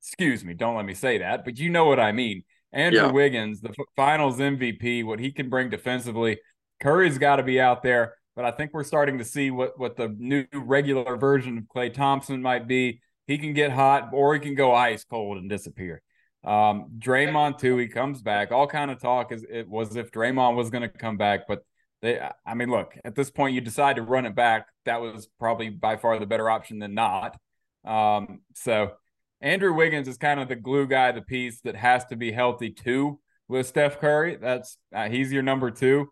excuse 0.00 0.44
me, 0.44 0.54
don't 0.54 0.76
let 0.76 0.84
me 0.84 0.94
say 0.94 1.18
that, 1.18 1.44
but 1.44 1.58
you 1.58 1.70
know 1.70 1.84
what 1.84 1.98
I 1.98 2.12
mean. 2.12 2.44
Andrew 2.72 3.06
yeah. 3.06 3.10
Wiggins, 3.10 3.60
the 3.60 3.74
Finals 3.96 4.38
MVP, 4.38 5.04
what 5.04 5.18
he 5.18 5.32
can 5.32 5.48
bring 5.48 5.70
defensively. 5.70 6.38
Curry's 6.80 7.18
got 7.18 7.36
to 7.36 7.42
be 7.42 7.60
out 7.60 7.82
there, 7.82 8.14
but 8.36 8.44
I 8.44 8.52
think 8.52 8.72
we're 8.72 8.84
starting 8.84 9.18
to 9.18 9.24
see 9.24 9.50
what 9.50 9.78
what 9.78 9.96
the 9.96 10.14
new 10.16 10.46
regular 10.54 11.16
version 11.16 11.58
of 11.58 11.64
Klay 11.64 11.92
Thompson 11.92 12.40
might 12.40 12.68
be. 12.68 13.00
He 13.26 13.38
can 13.38 13.52
get 13.52 13.72
hot, 13.72 14.10
or 14.12 14.34
he 14.34 14.40
can 14.40 14.54
go 14.54 14.72
ice 14.72 15.04
cold 15.04 15.38
and 15.38 15.50
disappear. 15.50 16.02
Um, 16.42 16.92
Draymond 16.98 17.58
too, 17.58 17.76
he 17.76 17.88
comes 17.88 18.22
back. 18.22 18.50
All 18.52 18.66
kind 18.66 18.90
of 18.90 19.00
talk 19.00 19.32
is 19.32 19.44
it 19.48 19.68
was 19.68 19.96
if 19.96 20.10
Draymond 20.10 20.54
was 20.54 20.70
going 20.70 20.82
to 20.82 20.88
come 20.88 21.16
back, 21.16 21.46
but 21.46 21.64
they, 22.02 22.20
I 22.46 22.54
mean, 22.54 22.70
look, 22.70 22.94
at 23.04 23.14
this 23.14 23.30
point, 23.30 23.54
you 23.54 23.60
decide 23.60 23.96
to 23.96 24.02
run 24.02 24.26
it 24.26 24.34
back. 24.34 24.66
That 24.86 25.00
was 25.00 25.28
probably 25.38 25.68
by 25.68 25.96
far 25.96 26.18
the 26.18 26.26
better 26.26 26.48
option 26.48 26.78
than 26.78 26.94
not. 26.94 27.38
Um, 27.84 28.40
so 28.54 28.92
Andrew 29.40 29.72
Wiggins 29.72 30.08
is 30.08 30.16
kind 30.16 30.40
of 30.40 30.48
the 30.48 30.56
glue 30.56 30.86
guy, 30.86 31.12
the 31.12 31.22
piece 31.22 31.60
that 31.62 31.76
has 31.76 32.04
to 32.06 32.16
be 32.16 32.32
healthy 32.32 32.70
too 32.70 33.20
with 33.48 33.66
Steph 33.66 34.00
Curry. 34.00 34.36
That's 34.36 34.78
uh, 34.94 35.08
he's 35.08 35.32
your 35.32 35.42
number 35.42 35.70
two. 35.70 36.08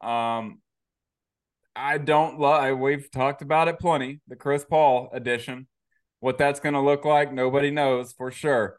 Um, 0.00 0.60
I 1.74 1.98
don't 1.98 2.38
love. 2.38 2.78
We've 2.78 3.10
talked 3.10 3.42
about 3.42 3.68
it 3.68 3.78
plenty. 3.78 4.20
The 4.28 4.36
Chris 4.36 4.64
Paul 4.64 5.08
edition. 5.12 5.66
What 6.20 6.38
that's 6.38 6.60
going 6.60 6.74
to 6.74 6.80
look 6.80 7.04
like, 7.04 7.32
nobody 7.32 7.70
knows 7.72 8.12
for 8.12 8.30
sure. 8.30 8.78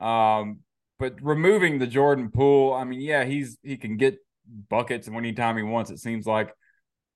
Um, 0.00 0.60
but 0.98 1.16
removing 1.20 1.78
the 1.78 1.86
Jordan 1.86 2.30
Poole, 2.30 2.72
I 2.72 2.84
mean, 2.84 3.00
yeah, 3.00 3.24
he's 3.24 3.58
he 3.62 3.76
can 3.76 3.96
get 3.96 4.18
buckets 4.68 5.08
anytime 5.08 5.56
he 5.56 5.62
wants. 5.62 5.90
It 5.90 5.98
seems 5.98 6.26
like, 6.26 6.52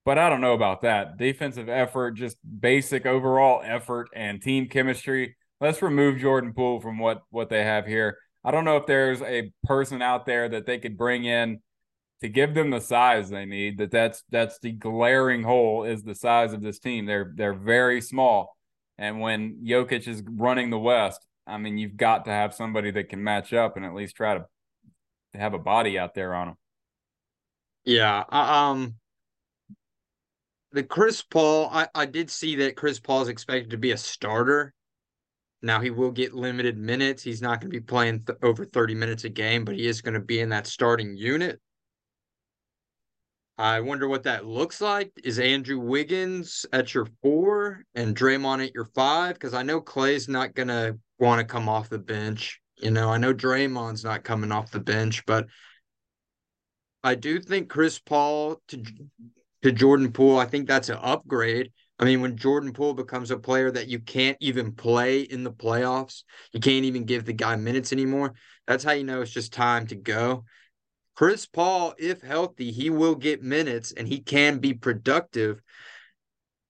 but 0.04 0.18
I 0.18 0.28
don't 0.28 0.40
know 0.40 0.54
about 0.54 0.82
that. 0.82 1.16
Defensive 1.16 1.68
effort, 1.68 2.12
just 2.12 2.36
basic 2.60 3.06
overall 3.06 3.62
effort 3.64 4.08
and 4.14 4.42
team 4.42 4.68
chemistry. 4.68 5.36
Let's 5.60 5.82
remove 5.82 6.18
Jordan 6.18 6.52
Poole 6.52 6.80
from 6.80 6.98
what 6.98 7.22
what 7.30 7.48
they 7.48 7.64
have 7.64 7.86
here. 7.86 8.18
I 8.44 8.50
don't 8.50 8.64
know 8.64 8.76
if 8.76 8.86
there's 8.86 9.22
a 9.22 9.52
person 9.64 10.02
out 10.02 10.26
there 10.26 10.48
that 10.48 10.66
they 10.66 10.78
could 10.78 10.98
bring 10.98 11.24
in 11.24 11.60
to 12.20 12.28
give 12.28 12.54
them 12.54 12.70
the 12.70 12.80
size 12.80 13.30
they 13.30 13.44
need. 13.44 13.78
That 13.78 13.90
that's 13.90 14.22
that's 14.30 14.58
the 14.58 14.72
glaring 14.72 15.42
hole 15.42 15.84
is 15.84 16.02
the 16.02 16.14
size 16.14 16.52
of 16.52 16.62
this 16.62 16.78
team. 16.78 17.06
They're 17.06 17.32
they're 17.34 17.54
very 17.54 18.00
small, 18.00 18.56
and 18.98 19.20
when 19.20 19.62
Jokic 19.64 20.08
is 20.08 20.22
running 20.26 20.70
the 20.70 20.78
West, 20.78 21.24
I 21.46 21.58
mean, 21.58 21.78
you've 21.78 21.96
got 21.96 22.24
to 22.26 22.30
have 22.30 22.54
somebody 22.54 22.90
that 22.92 23.08
can 23.08 23.22
match 23.22 23.52
up 23.52 23.76
and 23.76 23.84
at 23.84 23.94
least 23.94 24.16
try 24.16 24.34
to 24.34 24.46
have 25.34 25.54
a 25.54 25.58
body 25.58 25.98
out 25.98 26.14
there 26.14 26.34
on 26.34 26.48
them. 26.48 26.56
Yeah. 27.84 28.24
Um, 28.30 28.94
the 30.72 30.82
Chris 30.82 31.22
Paul, 31.22 31.68
I, 31.70 31.88
I 31.94 32.06
did 32.06 32.30
see 32.30 32.56
that 32.56 32.76
Chris 32.76 32.98
Paul 32.98 33.22
is 33.22 33.28
expected 33.28 33.70
to 33.70 33.76
be 33.76 33.92
a 33.92 33.96
starter. 33.96 34.72
Now 35.60 35.80
he 35.80 35.90
will 35.90 36.10
get 36.10 36.34
limited 36.34 36.76
minutes. 36.76 37.22
He's 37.22 37.42
not 37.42 37.60
going 37.60 37.70
to 37.70 37.80
be 37.80 37.84
playing 37.84 38.24
th- 38.24 38.38
over 38.42 38.64
30 38.64 38.94
minutes 38.94 39.24
a 39.24 39.28
game, 39.28 39.64
but 39.64 39.76
he 39.76 39.86
is 39.86 40.00
going 40.00 40.14
to 40.14 40.20
be 40.20 40.40
in 40.40 40.48
that 40.48 40.66
starting 40.66 41.16
unit. 41.16 41.60
I 43.58 43.80
wonder 43.80 44.08
what 44.08 44.24
that 44.24 44.46
looks 44.46 44.80
like. 44.80 45.12
Is 45.22 45.38
Andrew 45.38 45.78
Wiggins 45.78 46.66
at 46.72 46.94
your 46.94 47.06
four 47.22 47.84
and 47.94 48.16
Draymond 48.16 48.64
at 48.64 48.74
your 48.74 48.86
five? 48.94 49.34
Because 49.34 49.54
I 49.54 49.62
know 49.62 49.80
Klay's 49.80 50.28
not 50.28 50.54
going 50.54 50.68
to 50.68 50.98
want 51.18 51.38
to 51.40 51.44
come 51.44 51.68
off 51.68 51.88
the 51.88 51.98
bench. 51.98 52.60
You 52.78 52.90
know, 52.90 53.10
I 53.10 53.18
know 53.18 53.32
Draymond's 53.32 54.02
not 54.02 54.24
coming 54.24 54.50
off 54.50 54.72
the 54.72 54.80
bench, 54.80 55.24
but 55.26 55.46
I 57.04 57.14
do 57.14 57.40
think 57.40 57.68
Chris 57.68 57.98
Paul 57.98 58.60
to 58.68 58.82
to 59.62 59.72
Jordan 59.72 60.12
Poole, 60.12 60.38
I 60.38 60.46
think 60.46 60.66
that's 60.66 60.88
an 60.88 60.98
upgrade. 61.00 61.72
I 61.98 62.04
mean, 62.04 62.20
when 62.20 62.36
Jordan 62.36 62.72
Poole 62.72 62.94
becomes 62.94 63.30
a 63.30 63.38
player 63.38 63.70
that 63.70 63.86
you 63.86 64.00
can't 64.00 64.36
even 64.40 64.72
play 64.72 65.20
in 65.20 65.44
the 65.44 65.52
playoffs, 65.52 66.24
you 66.52 66.58
can't 66.58 66.84
even 66.84 67.04
give 67.04 67.24
the 67.24 67.32
guy 67.32 67.54
minutes 67.54 67.92
anymore. 67.92 68.34
That's 68.66 68.82
how 68.82 68.90
you 68.92 69.04
know 69.04 69.22
it's 69.22 69.30
just 69.30 69.52
time 69.52 69.86
to 69.88 69.94
go. 69.94 70.44
Chris 71.14 71.46
Paul, 71.46 71.94
if 71.98 72.22
healthy, 72.22 72.72
he 72.72 72.90
will 72.90 73.14
get 73.14 73.42
minutes 73.42 73.92
and 73.92 74.08
he 74.08 74.20
can 74.20 74.58
be 74.58 74.74
productive. 74.74 75.60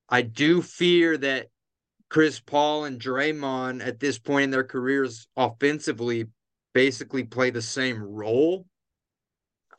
I 0.09 0.23
do 0.23 0.61
fear 0.61 1.17
that 1.17 1.47
Chris 2.11 2.41
Paul 2.41 2.85
and 2.85 3.01
Draymond 3.01 3.87
at 3.87 4.01
this 4.01 4.19
point 4.19 4.45
in 4.45 4.51
their 4.51 4.65
careers 4.65 5.29
offensively 5.35 6.27
basically 6.75 7.25
play 7.25 7.49
the 7.49 7.63
same 7.63 8.03
role. 8.03 8.67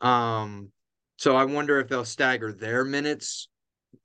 Um, 0.04 0.70
so 1.18 1.36
I 1.36 1.46
wonder 1.46 1.80
if 1.80 1.88
they'll 1.88 2.04
stagger 2.04 2.52
their 2.52 2.84
minutes. 2.84 3.48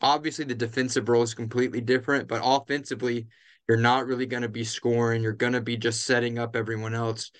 Obviously, 0.01 0.45
the 0.45 0.55
defensive 0.55 1.09
role 1.09 1.23
is 1.23 1.35
completely 1.35 1.81
different, 1.81 2.27
but 2.29 2.41
offensively, 2.43 3.27
you're 3.67 3.77
not 3.77 4.07
really 4.07 4.27
going 4.27 4.43
to 4.43 4.49
be 4.49 4.65
scoring. 4.65 5.23
You're 5.23 5.33
going 5.33 5.53
to 5.53 5.61
be 5.61 5.77
just 5.77 6.05
setting 6.05 6.39
up 6.39 6.55
everyone 6.55 6.95
else. 6.95 7.31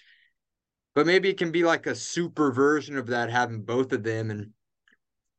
but 0.96 1.06
maybe 1.08 1.30
it 1.30 1.38
can 1.38 1.52
be 1.52 1.64
like 1.64 1.86
a 1.86 1.96
super 1.96 2.52
version 2.52 2.98
of 2.98 3.08
that, 3.08 3.30
having 3.30 3.62
both 3.62 3.94
of 3.94 4.04
them. 4.04 4.32
And 4.32 4.52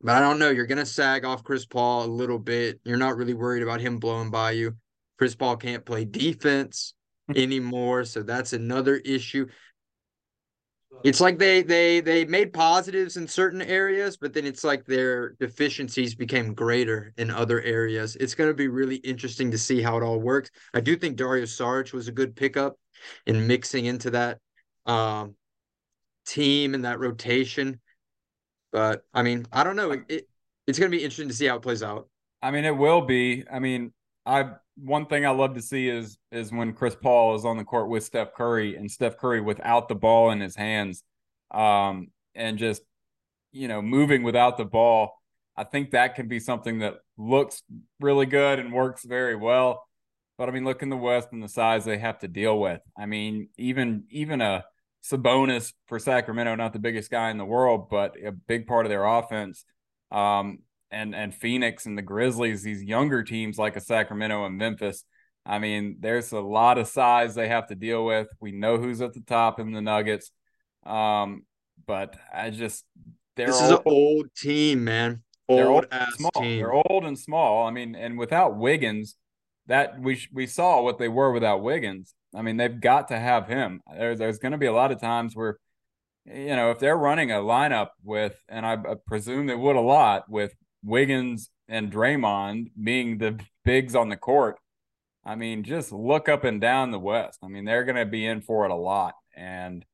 but 0.01 0.17
I 0.17 0.21
don't 0.21 0.39
know. 0.39 0.51
You're 0.51 0.67
gonna 0.67 0.87
sag 0.87 1.25
off 1.25 1.45
Chris 1.45 1.67
Paul 1.67 2.07
a 2.07 2.09
little 2.09 2.39
bit. 2.39 2.81
You're 2.85 2.97
not 2.99 3.17
really 3.17 3.35
worried 3.35 3.63
about 3.63 3.81
him 3.81 3.99
blowing 3.99 4.31
by 4.31 4.53
you. 4.53 4.77
Chris 5.19 5.35
Paul 5.35 5.57
can't 5.57 5.85
play 5.85 6.05
defense 6.05 6.95
anymore, 7.37 8.05
so 8.05 8.23
that's 8.23 8.53
another 8.53 8.97
issue. 8.97 9.47
It's 11.03 11.21
like 11.21 11.39
they 11.39 11.63
they 11.63 12.01
they 12.01 12.25
made 12.25 12.53
positives 12.53 13.17
in 13.17 13.27
certain 13.27 13.63
areas, 13.63 14.17
but 14.17 14.35
then 14.35 14.45
it's 14.45 14.65
like 14.65 14.85
their 14.85 15.31
deficiencies 15.41 16.15
became 16.15 16.53
greater 16.53 17.13
in 17.17 17.31
other 17.31 17.61
areas. 17.63 18.17
It's 18.17 18.35
going 18.35 18.51
to 18.51 18.55
be 18.55 18.69
really 18.69 18.97
interesting 18.97 19.51
to 19.53 19.59
see 19.59 19.81
how 19.81 19.97
it 19.97 20.03
all 20.03 20.19
works. 20.19 20.51
I 20.75 20.81
do 20.81 20.97
think 20.97 21.17
Dario 21.17 21.45
Saric 21.45 21.93
was 21.93 22.09
a 22.09 22.13
good 22.13 22.37
pickup 22.37 22.77
in 23.27 23.47
mixing 23.47 23.87
into 23.87 24.11
that 24.11 24.39
um, 24.85 25.37
team 26.27 26.75
and 26.75 26.85
that 26.85 27.01
rotation. 27.01 27.81
But 28.73 29.05
I 29.15 29.23
mean, 29.23 29.47
I 29.53 29.65
don't 29.65 29.77
know. 29.77 29.93
It, 29.93 30.05
it 30.09 30.29
it's 30.67 30.79
going 30.79 30.91
to 30.91 30.97
be 30.97 31.03
interesting 31.03 31.29
to 31.29 31.35
see 31.35 31.47
how 31.47 31.57
it 31.57 31.63
plays 31.63 31.83
out. 31.83 32.09
I 32.43 32.51
mean, 32.51 32.65
it 32.65 32.77
will 32.77 33.03
be. 33.03 33.45
I 33.51 33.59
mean, 33.59 33.93
I 34.27 34.53
one 34.83 35.07
thing 35.07 35.27
I 35.27 35.31
love 35.31 35.55
to 35.55 35.63
see 35.63 35.89
is 35.89 36.19
is 36.33 36.53
when 36.53 36.73
Chris 36.73 36.97
Paul 37.01 37.35
is 37.35 37.45
on 37.45 37.57
the 37.57 37.65
court 37.65 37.89
with 37.89 38.05
Steph 38.05 38.35
Curry 38.35 38.77
and 38.77 38.91
Steph 38.91 39.17
Curry 39.19 39.41
without 39.41 39.89
the 39.89 39.95
ball 39.95 40.31
in 40.31 40.41
his 40.41 40.57
hands, 40.57 41.03
um, 41.51 42.09
and 42.35 42.59
just 42.59 42.83
you 43.53 43.69
know 43.69 43.83
moving 43.83 44.23
without 44.23 44.57
the 44.57 44.65
ball. 44.65 45.21
I 45.57 45.65
think 45.65 45.91
that 45.91 46.15
can 46.15 46.29
be 46.29 46.41
something 46.41 46.79
that 46.79 46.95
looks 47.19 47.63
really 48.01 48.27
good 48.27 48.59
and 48.59 48.73
works 48.73 49.05
very 49.05 49.37
well. 49.37 49.87
But 50.39 50.49
I 50.49 50.53
mean, 50.53 50.65
look 50.65 50.83
in 50.83 50.89
the 50.89 50.97
West 50.97 51.29
and 51.33 51.43
the 51.43 51.49
size 51.49 51.85
they 51.85 51.99
have 51.99 52.21
to 52.21 52.29
deal 52.29 52.59
with. 52.59 52.81
I 52.97 53.07
mean, 53.07 53.49
even 53.59 54.05
even 54.11 54.41
a 54.41 54.65
Sabonis 55.05 55.73
for 55.87 55.99
Sacramento, 55.99 56.55
not 56.55 56.73
the 56.73 56.79
biggest 56.79 57.11
guy 57.11 57.31
in 57.31 57.39
the 57.39 57.45
world, 57.45 57.89
but 57.91 58.17
a 58.25 58.33
big 58.33 58.67
part 58.67 58.87
of 58.87 58.91
their 58.91 59.05
offense. 59.05 59.65
Um, 60.11 60.61
and 60.91 61.15
and 61.15 61.35
Phoenix 61.35 61.87
and 61.87 61.97
the 61.97 62.03
Grizzlies, 62.03 62.63
these 62.63 62.83
younger 62.83 63.23
teams 63.23 63.59
like 63.59 63.77
a 63.77 63.81
Sacramento 63.81 64.45
and 64.45 64.57
Memphis. 64.57 65.05
I 65.47 65.59
mean, 65.59 65.97
there's 66.01 66.33
a 66.33 66.41
lot 66.41 66.79
of 66.79 66.87
size 66.89 67.35
they 67.35 67.49
have 67.49 67.69
to 67.69 67.75
deal 67.75 68.05
with. 68.05 68.29
We 68.41 68.53
know 68.53 68.77
who's 68.77 69.01
at 69.01 69.15
the 69.15 69.21
top 69.21 69.59
in 69.59 69.73
the 69.73 69.81
Nuggets. 69.81 70.31
Um, 70.85 71.45
but 71.87 72.17
I 72.33 72.51
just 72.51 72.85
they're 73.37 73.47
this 73.47 73.61
is 73.61 73.71
old, 73.71 73.81
an 73.87 73.93
old 73.93 74.27
team, 74.37 74.85
man. 74.85 75.23
Old 75.49 75.59
they're 75.59 75.71
old 75.71 75.87
small. 76.17 76.43
Team. 76.43 76.59
They're 76.59 76.73
old 76.73 77.05
and 77.05 77.19
small. 77.19 77.67
I 77.67 77.71
mean, 77.71 77.95
and 77.95 78.19
without 78.19 78.57
Wiggins, 78.57 79.17
that 79.67 80.01
we 80.01 80.21
we 80.33 80.47
saw 80.47 80.83
what 80.83 80.99
they 80.99 81.09
were 81.09 81.33
without 81.33 81.63
Wiggins. 81.63 82.15
I 82.35 82.43
mean, 82.43 82.57
they've 82.57 82.81
got 82.81 83.09
to 83.09 83.19
have 83.19 83.49
him. 83.49 83.81
There, 83.93 84.15
there's 84.15 84.39
going 84.39 84.53
to 84.53 84.59
be 84.59 84.67
a 84.67 84.73
lot 84.73 84.93
of 84.93 85.01
times 85.01 85.35
where, 85.35 85.59
you 86.25 86.55
know, 86.55 86.71
if 86.71 86.79
they're 86.79 86.97
running 86.97 87.33
a 87.33 87.37
lineup 87.37 87.89
with, 88.05 88.41
and 88.49 88.65
I 88.65 88.77
presume 89.07 89.47
they 89.47 89.57
would 89.57 89.77
a 89.77 89.81
lot 89.81 90.31
with 90.31 90.55
Wiggins 90.83 91.51
and 91.69 91.93
Draymond 91.93 92.71
being 92.83 93.19
the 93.19 93.39
bigs 93.65 93.95
on 93.95 94.09
the 94.09 94.17
court, 94.17 94.59
I 95.25 95.35
mean, 95.35 95.63
just 95.63 95.93
look 95.93 96.29
up 96.29 96.45
and 96.45 96.61
down 96.61 96.91
the 96.91 96.99
West. 96.99 97.41
I 97.43 97.49
mean, 97.49 97.65
they're 97.65 97.85
going 97.85 97.97
to 97.97 98.07
be 98.07 98.27
in 98.27 98.41
for 98.41 98.65
it 98.65 98.71
a 98.71 98.77
lot. 98.77 99.15
And, 99.37 99.85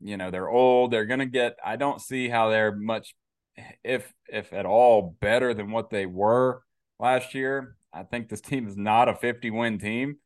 you 0.00 0.16
know, 0.16 0.30
they're 0.30 0.48
old. 0.48 0.90
They're 0.92 1.06
going 1.06 1.20
to 1.20 1.26
get, 1.26 1.56
I 1.64 1.76
don't 1.76 2.00
see 2.00 2.28
how 2.28 2.50
they're 2.50 2.74
much, 2.74 3.14
if, 3.82 4.12
if 4.28 4.52
at 4.52 4.66
all, 4.66 5.16
better 5.20 5.52
than 5.52 5.70
what 5.72 5.90
they 5.90 6.06
were 6.06 6.62
last 7.00 7.34
year. 7.34 7.76
I 7.92 8.04
think 8.04 8.28
this 8.28 8.40
team 8.40 8.68
is 8.68 8.76
not 8.76 9.08
a 9.08 9.14
50 9.14 9.50
win 9.50 9.78
team. 9.78 10.18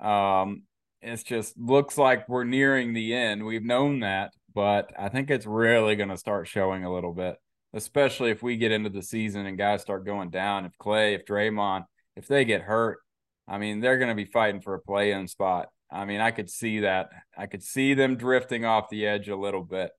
Um, 0.00 0.62
it's 1.02 1.22
just 1.22 1.58
looks 1.58 1.98
like 1.98 2.28
we're 2.28 2.44
nearing 2.44 2.92
the 2.92 3.14
end. 3.14 3.44
We've 3.44 3.64
known 3.64 4.00
that, 4.00 4.32
but 4.54 4.92
I 4.98 5.08
think 5.08 5.30
it's 5.30 5.46
really 5.46 5.96
going 5.96 6.08
to 6.08 6.16
start 6.16 6.48
showing 6.48 6.84
a 6.84 6.92
little 6.92 7.12
bit 7.12 7.36
especially 7.76 8.30
if 8.30 8.42
we 8.42 8.56
get 8.56 8.72
into 8.72 8.90
the 8.90 9.02
season 9.02 9.46
and 9.46 9.58
guys 9.58 9.82
start 9.82 10.06
going 10.06 10.30
down. 10.30 10.64
If 10.64 10.72
Klay, 10.78 11.14
if 11.14 11.24
Draymond, 11.24 11.84
if 12.16 12.26
they 12.26 12.44
get 12.44 12.62
hurt, 12.62 12.98
I 13.46 13.58
mean, 13.58 13.80
they're 13.80 13.98
going 13.98 14.08
to 14.08 14.14
be 14.14 14.24
fighting 14.24 14.60
for 14.60 14.74
a 14.74 14.80
play 14.80 15.12
in 15.12 15.28
spot. 15.28 15.68
I 15.90 16.04
mean, 16.04 16.20
I 16.20 16.30
could 16.30 16.50
see 16.50 16.80
that. 16.80 17.10
I 17.36 17.46
could 17.46 17.62
see 17.62 17.94
them 17.94 18.16
drifting 18.16 18.64
off 18.64 18.88
the 18.88 19.06
edge 19.06 19.28
a 19.28 19.36
little 19.36 19.62
bit. 19.62 19.90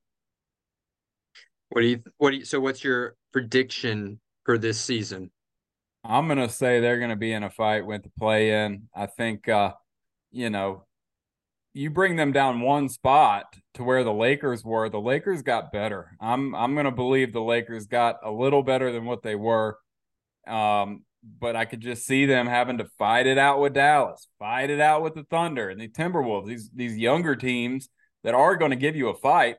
What 1.70 1.82
do 1.82 1.88
you, 1.88 2.04
what 2.18 2.32
do 2.32 2.38
you, 2.38 2.46
so 2.46 2.60
what's 2.60 2.84
your 2.84 3.16
prediction 3.32 4.20
for 4.44 4.58
this 4.58 4.80
season? 4.80 5.32
I'm 6.04 6.28
going 6.28 6.40
to 6.40 6.50
say 6.50 6.80
they're 6.80 6.98
going 6.98 7.12
to 7.12 7.16
be 7.16 7.32
in 7.32 7.44
a 7.44 7.50
fight 7.50 7.86
with 7.86 8.04
the 8.04 8.10
play 8.18 8.66
in. 8.66 8.90
I 8.96 9.06
think, 9.06 9.48
uh, 9.48 9.74
you 10.32 10.50
know, 10.50 10.87
you 11.78 11.90
bring 11.92 12.16
them 12.16 12.32
down 12.32 12.62
one 12.62 12.90
spot 12.90 13.56
to 13.76 13.84
where 13.84 14.04
the 14.04 14.14
Lakers 14.14 14.66
were, 14.66 14.90
the 14.90 15.00
Lakers 15.00 15.44
got 15.44 15.72
better. 15.72 16.18
I'm 16.20 16.56
I'm 16.56 16.76
gonna 16.76 16.92
believe 16.92 17.32
the 17.32 17.42
Lakers 17.42 17.86
got 17.86 18.18
a 18.24 18.32
little 18.32 18.64
better 18.64 18.92
than 18.92 19.06
what 19.06 19.22
they 19.22 19.36
were. 19.36 19.78
Um, 20.48 21.04
but 21.40 21.56
I 21.56 21.66
could 21.66 21.82
just 21.82 22.06
see 22.06 22.26
them 22.26 22.48
having 22.48 22.80
to 22.80 22.86
fight 22.98 23.28
it 23.28 23.38
out 23.38 23.60
with 23.60 23.74
Dallas, 23.74 24.28
fight 24.40 24.70
it 24.70 24.80
out 24.80 25.04
with 25.04 25.14
the 25.14 25.24
Thunder 25.24 25.70
and 25.70 25.80
the 25.80 25.88
Timberwolves, 25.88 26.48
these 26.48 26.70
these 26.74 26.98
younger 26.98 27.36
teams 27.36 27.90
that 28.24 28.34
are 28.34 28.56
going 28.56 28.72
to 28.72 28.78
give 28.78 28.96
you 28.96 29.10
a 29.10 29.16
fight. 29.16 29.58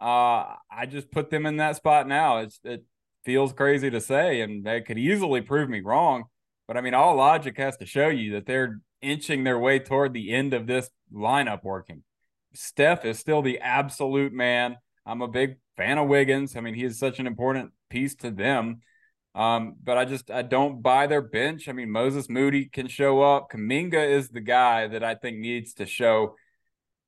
Uh, 0.00 0.56
I 0.70 0.86
just 0.88 1.10
put 1.10 1.30
them 1.30 1.44
in 1.46 1.58
that 1.58 1.76
spot 1.76 2.08
now. 2.08 2.38
It's 2.38 2.58
it 2.64 2.84
feels 3.24 3.52
crazy 3.52 3.90
to 3.90 4.00
say, 4.00 4.40
and 4.40 4.64
they 4.64 4.80
could 4.80 4.98
easily 4.98 5.42
prove 5.42 5.68
me 5.68 5.80
wrong. 5.80 6.24
But 6.66 6.76
I 6.76 6.80
mean, 6.80 6.94
all 6.94 7.16
logic 7.16 7.58
has 7.58 7.76
to 7.78 7.86
show 7.86 8.08
you 8.08 8.32
that 8.32 8.46
they're 8.46 8.80
inching 9.02 9.44
their 9.44 9.58
way 9.58 9.78
toward 9.78 10.12
the 10.12 10.32
end 10.32 10.54
of 10.54 10.66
this 10.66 10.88
lineup 11.12 11.64
working. 11.64 12.02
Steph 12.54 13.04
is 13.04 13.18
still 13.18 13.42
the 13.42 13.58
absolute 13.60 14.32
man. 14.32 14.76
I'm 15.06 15.22
a 15.22 15.28
big 15.28 15.56
fan 15.76 15.98
of 15.98 16.08
Wiggins. 16.08 16.56
I 16.56 16.60
mean, 16.60 16.74
he 16.74 16.84
is 16.84 16.98
such 16.98 17.18
an 17.18 17.26
important 17.26 17.72
piece 17.88 18.14
to 18.16 18.30
them. 18.30 18.80
Um, 19.34 19.76
but 19.82 19.96
I 19.96 20.04
just 20.04 20.30
I 20.30 20.42
don't 20.42 20.82
buy 20.82 21.06
their 21.06 21.22
bench. 21.22 21.68
I 21.68 21.72
mean, 21.72 21.90
Moses 21.90 22.28
Moody 22.28 22.64
can 22.64 22.88
show 22.88 23.22
up. 23.22 23.50
Kuminga 23.52 24.08
is 24.08 24.28
the 24.28 24.40
guy 24.40 24.88
that 24.88 25.04
I 25.04 25.14
think 25.14 25.38
needs 25.38 25.74
to 25.74 25.86
show 25.86 26.34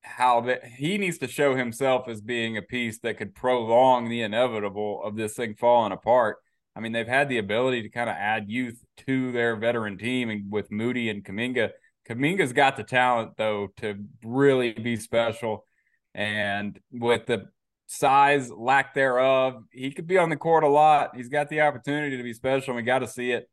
how 0.03 0.41
that 0.41 0.65
he 0.65 0.97
needs 0.97 1.17
to 1.17 1.27
show 1.27 1.55
himself 1.55 2.07
as 2.07 2.21
being 2.21 2.57
a 2.57 2.61
piece 2.61 2.99
that 2.99 3.17
could 3.17 3.35
prolong 3.35 4.09
the 4.09 4.21
inevitable 4.21 5.01
of 5.03 5.15
this 5.15 5.33
thing 5.33 5.55
falling 5.55 5.91
apart. 5.91 6.37
I 6.75 6.79
mean, 6.79 6.91
they've 6.91 7.07
had 7.07 7.29
the 7.29 7.37
ability 7.37 7.83
to 7.83 7.89
kind 7.89 8.09
of 8.09 8.15
add 8.17 8.49
youth 8.49 8.83
to 9.05 9.31
their 9.31 9.55
veteran 9.55 9.97
team 9.97 10.29
and 10.29 10.51
with 10.51 10.71
Moody 10.71 11.09
and 11.09 11.23
Kuminga 11.23 11.71
Kuminga's 12.09 12.53
got 12.53 12.77
the 12.77 12.83
talent 12.83 13.33
though 13.37 13.69
to 13.77 13.95
really 14.23 14.73
be 14.73 14.97
special, 14.97 15.65
and 16.13 16.79
with 16.91 17.25
the 17.25 17.47
size 17.87 18.51
lack 18.51 18.93
thereof, 18.93 19.63
he 19.71 19.91
could 19.91 20.07
be 20.07 20.17
on 20.17 20.29
the 20.29 20.35
court 20.35 20.63
a 20.63 20.67
lot. 20.67 21.15
He's 21.15 21.29
got 21.29 21.49
the 21.49 21.61
opportunity 21.61 22.17
to 22.17 22.23
be 22.23 22.33
special. 22.33 22.71
And 22.71 22.77
we 22.77 22.83
got 22.83 22.99
to 22.99 23.07
see 23.07 23.31
it, 23.31 23.49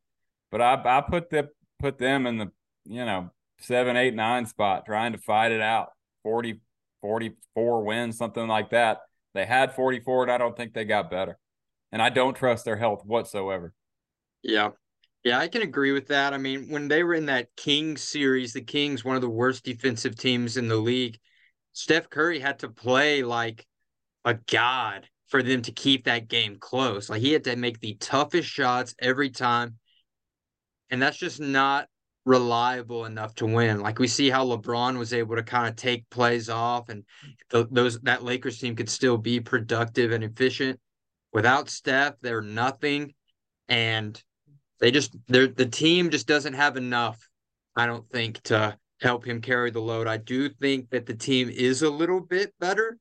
but 0.50 0.60
I 0.60 0.80
I 0.84 1.00
put 1.00 1.30
the 1.30 1.48
put 1.78 1.98
them 1.98 2.26
in 2.26 2.38
the 2.38 2.50
you 2.84 3.04
know 3.04 3.30
seven, 3.60 3.96
eight, 3.96 4.14
nine 4.14 4.46
spot, 4.46 4.86
trying 4.86 5.12
to 5.12 5.18
fight 5.18 5.52
it 5.52 5.60
out. 5.60 5.90
40, 6.22 6.60
44 7.00 7.84
wins, 7.84 8.18
something 8.18 8.46
like 8.46 8.70
that. 8.70 9.00
They 9.34 9.46
had 9.46 9.74
44, 9.74 10.24
and 10.24 10.32
I 10.32 10.38
don't 10.38 10.56
think 10.56 10.74
they 10.74 10.84
got 10.84 11.10
better. 11.10 11.38
And 11.92 12.02
I 12.02 12.08
don't 12.08 12.36
trust 12.36 12.64
their 12.64 12.76
health 12.76 13.04
whatsoever. 13.04 13.72
Yeah. 14.42 14.70
Yeah, 15.24 15.38
I 15.38 15.48
can 15.48 15.62
agree 15.62 15.92
with 15.92 16.08
that. 16.08 16.32
I 16.32 16.38
mean, 16.38 16.70
when 16.70 16.88
they 16.88 17.04
were 17.04 17.14
in 17.14 17.26
that 17.26 17.54
Kings 17.56 18.02
series, 18.02 18.54
the 18.54 18.62
Kings, 18.62 19.04
one 19.04 19.16
of 19.16 19.22
the 19.22 19.28
worst 19.28 19.64
defensive 19.64 20.16
teams 20.16 20.56
in 20.56 20.68
the 20.68 20.76
league, 20.76 21.18
Steph 21.72 22.08
Curry 22.08 22.38
had 22.38 22.60
to 22.60 22.68
play 22.70 23.22
like 23.22 23.66
a 24.24 24.34
god 24.34 25.08
for 25.28 25.42
them 25.42 25.62
to 25.62 25.72
keep 25.72 26.04
that 26.04 26.28
game 26.28 26.56
close. 26.58 27.10
Like 27.10 27.20
he 27.20 27.32
had 27.32 27.44
to 27.44 27.56
make 27.56 27.80
the 27.80 27.94
toughest 27.96 28.48
shots 28.48 28.94
every 28.98 29.30
time. 29.30 29.78
And 30.90 31.00
that's 31.00 31.16
just 31.16 31.40
not 31.40 31.88
reliable 32.24 33.04
enough 33.04 33.34
to 33.36 33.46
win. 33.46 33.80
Like 33.80 33.98
we 33.98 34.08
see 34.08 34.30
how 34.30 34.46
LeBron 34.46 34.98
was 34.98 35.12
able 35.12 35.36
to 35.36 35.42
kind 35.42 35.68
of 35.68 35.76
take 35.76 36.08
plays 36.10 36.48
off 36.48 36.88
and 36.88 37.04
th- 37.50 37.66
those 37.70 38.00
that 38.00 38.24
Lakers 38.24 38.58
team 38.58 38.74
could 38.74 38.90
still 38.90 39.16
be 39.18 39.40
productive 39.40 40.12
and 40.12 40.24
efficient. 40.24 40.80
Without 41.32 41.70
Steph, 41.70 42.14
they're 42.20 42.42
nothing. 42.42 43.14
And 43.68 44.20
they 44.80 44.90
just 44.90 45.14
the 45.28 45.68
team 45.70 46.10
just 46.10 46.26
doesn't 46.26 46.54
have 46.54 46.76
enough, 46.76 47.28
I 47.76 47.86
don't 47.86 48.08
think, 48.08 48.40
to 48.44 48.76
help 49.00 49.24
him 49.24 49.40
carry 49.40 49.70
the 49.70 49.80
load. 49.80 50.06
I 50.06 50.16
do 50.16 50.48
think 50.48 50.90
that 50.90 51.06
the 51.06 51.14
team 51.14 51.48
is 51.48 51.82
a 51.82 51.90
little 51.90 52.20
bit 52.20 52.52
better 52.60 52.98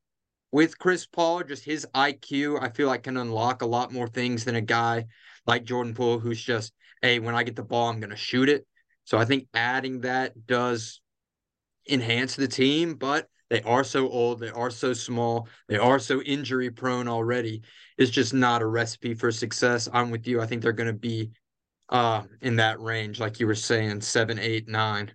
with 0.52 0.78
Chris 0.78 1.06
Paul. 1.06 1.44
Just 1.44 1.64
his 1.64 1.86
IQ, 1.96 2.62
I 2.62 2.70
feel 2.70 2.88
like 2.88 3.04
can 3.04 3.18
unlock 3.18 3.62
a 3.62 3.68
lot 3.68 3.94
more 3.94 4.08
things 4.08 4.46
than 4.46 4.56
a 4.56 4.62
guy 4.62 5.06
like 5.46 5.64
Jordan 5.64 5.94
Poole, 5.94 6.20
who's 6.20 6.42
just, 6.42 6.74
hey, 7.02 7.20
when 7.20 7.36
I 7.36 7.44
get 7.44 7.56
the 7.56 7.64
ball, 7.64 7.90
I'm 7.90 8.00
gonna 8.00 8.16
shoot 8.16 8.50
it. 8.50 8.66
So 9.06 9.18
I 9.18 9.26
think 9.26 9.48
adding 9.54 10.02
that 10.02 10.46
does 10.46 11.02
enhance 11.90 12.36
the 12.36 12.48
team, 12.48 12.96
but 12.96 13.28
they 13.50 13.62
are 13.64 13.84
so 13.84 14.08
old, 14.08 14.40
they 14.40 14.50
are 14.50 14.70
so 14.70 14.94
small, 14.94 15.48
they 15.68 15.78
are 15.78 15.98
so 15.98 16.22
injury 16.22 16.70
prone 16.70 17.08
already. 17.08 17.64
It's 17.98 18.12
just 18.12 18.34
not 18.34 18.62
a 18.62 18.68
recipe 18.68 19.16
for 19.16 19.32
success. 19.32 19.90
I'm 19.92 20.12
with 20.12 20.28
you. 20.28 20.40
I 20.40 20.46
think 20.46 20.62
they're 20.62 20.72
going 20.72 20.88
to 20.88 20.94
be 20.94 21.32
uh 21.90 22.24
in 22.42 22.58
that 22.58 22.80
range, 22.80 23.20
like 23.20 23.40
you 23.40 23.48
were 23.48 23.56
saying, 23.56 24.02
seven, 24.02 24.40
eight, 24.40 24.68
nine. 24.68 25.12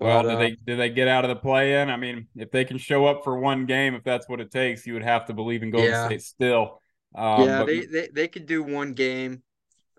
Well, 0.00 0.22
but, 0.22 0.34
uh, 0.34 0.38
they 0.38 0.56
do 0.66 0.76
they 0.76 0.88
get 0.88 1.08
out 1.08 1.24
of 1.24 1.28
the 1.28 1.36
play 1.36 1.80
in? 1.80 1.90
I 1.90 1.96
mean, 1.96 2.26
if 2.34 2.50
they 2.50 2.64
can 2.64 2.78
show 2.78 3.06
up 3.06 3.22
for 3.22 3.38
one 3.38 3.66
game, 3.66 3.94
if 3.94 4.02
that's 4.02 4.28
what 4.28 4.40
it 4.40 4.50
takes, 4.50 4.86
you 4.86 4.94
would 4.94 5.02
have 5.02 5.26
to 5.26 5.34
believe 5.34 5.62
in 5.62 5.70
Golden 5.70 5.90
yeah. 5.90 6.06
State 6.06 6.22
still. 6.22 6.80
Um, 7.14 7.44
yeah, 7.44 7.58
but... 7.58 7.66
they, 7.66 7.86
they 7.86 8.08
they 8.12 8.28
could 8.28 8.46
do 8.46 8.62
one 8.62 8.94
game, 8.94 9.42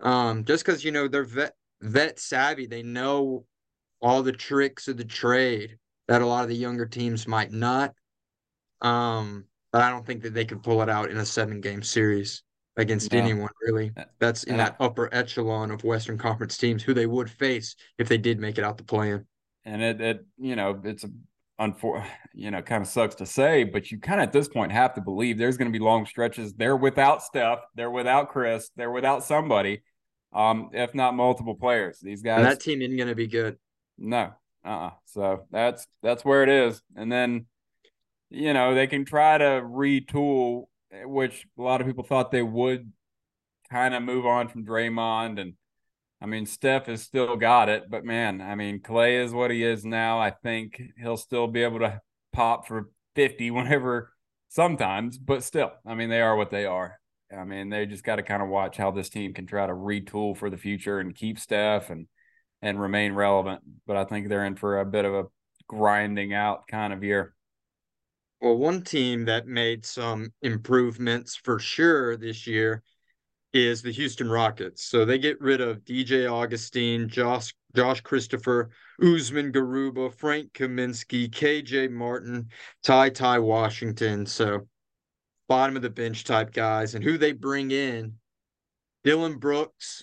um, 0.00 0.44
just 0.44 0.64
because 0.64 0.84
you 0.84 0.90
know 0.90 1.06
they're 1.06 1.24
vet 1.24 1.54
vet 1.80 2.18
savvy. 2.18 2.66
They 2.66 2.82
know 2.82 3.44
all 4.00 4.24
the 4.24 4.32
tricks 4.32 4.88
of 4.88 4.96
the 4.96 5.04
trade 5.04 5.78
that 6.08 6.20
a 6.20 6.26
lot 6.26 6.42
of 6.42 6.48
the 6.48 6.56
younger 6.56 6.86
teams 6.86 7.28
might 7.28 7.52
not. 7.52 7.94
Um, 8.80 9.44
but 9.70 9.82
I 9.82 9.90
don't 9.90 10.04
think 10.04 10.22
that 10.24 10.34
they 10.34 10.44
could 10.44 10.64
pull 10.64 10.82
it 10.82 10.88
out 10.88 11.10
in 11.10 11.16
a 11.18 11.24
seven 11.24 11.60
game 11.60 11.82
series 11.82 12.42
against 12.76 13.12
no. 13.12 13.18
anyone 13.18 13.50
really. 13.60 13.92
That's 14.18 14.44
in 14.44 14.56
that 14.56 14.76
upper 14.80 15.12
echelon 15.12 15.70
of 15.70 15.84
Western 15.84 16.18
Conference 16.18 16.56
teams 16.56 16.82
who 16.82 16.94
they 16.94 17.06
would 17.06 17.30
face 17.30 17.76
if 17.98 18.08
they 18.08 18.18
did 18.18 18.40
make 18.40 18.58
it 18.58 18.64
out 18.64 18.78
the 18.78 18.84
play-in. 18.84 19.26
And 19.64 19.82
it, 19.82 20.00
it 20.00 20.26
you 20.38 20.56
know, 20.56 20.80
it's 20.84 21.04
a 21.04 21.10
unfor 21.60 22.04
you 22.34 22.50
know, 22.50 22.62
kind 22.62 22.82
of 22.82 22.88
sucks 22.88 23.14
to 23.16 23.26
say, 23.26 23.64
but 23.64 23.90
you 23.90 23.98
kind 23.98 24.20
of 24.20 24.26
at 24.26 24.32
this 24.32 24.48
point 24.48 24.72
have 24.72 24.94
to 24.94 25.00
believe 25.00 25.38
there's 25.38 25.56
going 25.56 25.70
to 25.70 25.78
be 25.78 25.82
long 25.82 26.06
stretches. 26.06 26.54
They're 26.54 26.76
without 26.76 27.22
Steph, 27.22 27.60
they're 27.74 27.90
without 27.90 28.30
Chris, 28.30 28.70
they're 28.76 28.90
without 28.90 29.22
somebody, 29.22 29.82
um, 30.32 30.70
if 30.72 30.94
not 30.94 31.14
multiple 31.14 31.54
players. 31.54 32.00
These 32.00 32.22
guys, 32.22 32.38
and 32.38 32.46
that 32.46 32.60
team 32.60 32.82
isn't 32.82 32.96
going 32.96 33.08
to 33.08 33.14
be 33.14 33.26
good. 33.26 33.58
No, 33.98 34.32
uh, 34.64 34.68
uh-uh. 34.68 34.90
so 35.04 35.46
that's 35.50 35.86
that's 36.02 36.24
where 36.24 36.42
it 36.42 36.48
is. 36.48 36.82
And 36.96 37.12
then, 37.12 37.46
you 38.30 38.54
know, 38.54 38.74
they 38.74 38.86
can 38.86 39.04
try 39.04 39.38
to 39.38 39.44
retool 39.44 40.64
which 41.04 41.46
a 41.58 41.62
lot 41.62 41.80
of 41.80 41.86
people 41.86 42.04
thought 42.04 42.30
they 42.30 42.42
would 42.42 42.92
kind 43.70 43.94
of 43.94 44.02
move 44.02 44.26
on 44.26 44.48
from 44.48 44.64
Draymond. 44.64 45.40
And 45.40 45.54
I 46.20 46.26
mean, 46.26 46.46
Steph 46.46 46.86
has 46.86 47.02
still 47.02 47.36
got 47.36 47.68
it, 47.68 47.84
but 47.90 48.04
man, 48.04 48.40
I 48.40 48.54
mean, 48.54 48.80
Klay 48.80 49.24
is 49.24 49.32
what 49.32 49.50
he 49.50 49.64
is 49.64 49.84
now. 49.84 50.20
I 50.20 50.30
think 50.30 50.80
he'll 51.00 51.16
still 51.16 51.46
be 51.46 51.62
able 51.62 51.80
to 51.80 52.00
pop 52.32 52.66
for 52.66 52.90
50 53.14 53.50
whenever 53.52 54.12
sometimes, 54.48 55.18
but 55.18 55.42
still, 55.42 55.72
I 55.86 55.94
mean, 55.94 56.10
they 56.10 56.20
are 56.20 56.36
what 56.36 56.50
they 56.50 56.66
are. 56.66 56.98
I 57.36 57.44
mean, 57.44 57.70
they 57.70 57.86
just 57.86 58.04
got 58.04 58.16
to 58.16 58.22
kind 58.22 58.42
of 58.42 58.48
watch 58.48 58.76
how 58.76 58.90
this 58.90 59.08
team 59.08 59.32
can 59.32 59.46
try 59.46 59.66
to 59.66 59.72
retool 59.72 60.36
for 60.36 60.50
the 60.50 60.58
future 60.58 60.98
and 61.00 61.14
keep 61.14 61.38
Steph 61.38 61.88
and 61.90 62.06
and 62.60 62.80
remain 62.80 63.14
relevant. 63.14 63.62
But 63.86 63.96
I 63.96 64.04
think 64.04 64.28
they're 64.28 64.44
in 64.44 64.54
for 64.56 64.78
a 64.78 64.84
bit 64.84 65.04
of 65.04 65.14
a 65.14 65.24
grinding 65.66 66.32
out 66.34 66.66
kind 66.68 66.92
of 66.92 67.02
year. 67.02 67.34
Well, 68.42 68.58
one 68.58 68.82
team 68.82 69.26
that 69.26 69.46
made 69.46 69.86
some 69.86 70.32
improvements 70.42 71.36
for 71.36 71.60
sure 71.60 72.16
this 72.16 72.44
year 72.44 72.82
is 73.52 73.82
the 73.82 73.92
Houston 73.92 74.28
Rockets. 74.28 74.84
So 74.84 75.04
they 75.04 75.20
get 75.20 75.40
rid 75.40 75.60
of 75.60 75.84
DJ 75.84 76.28
Augustin, 76.28 77.08
Josh 77.08 77.54
Josh 77.76 78.00
Christopher, 78.00 78.70
Usman 79.00 79.52
Garuba, 79.52 80.12
Frank 80.12 80.54
Kaminsky, 80.54 81.30
KJ 81.30 81.92
Martin, 81.92 82.48
Ty 82.82 83.10
Ty 83.10 83.38
Washington. 83.38 84.26
So 84.26 84.66
bottom 85.48 85.76
of 85.76 85.82
the 85.82 85.90
bench 85.90 86.24
type 86.24 86.52
guys. 86.52 86.96
And 86.96 87.04
who 87.04 87.18
they 87.18 87.30
bring 87.30 87.70
in, 87.70 88.14
Dillon 89.04 89.38
Brooks, 89.38 90.02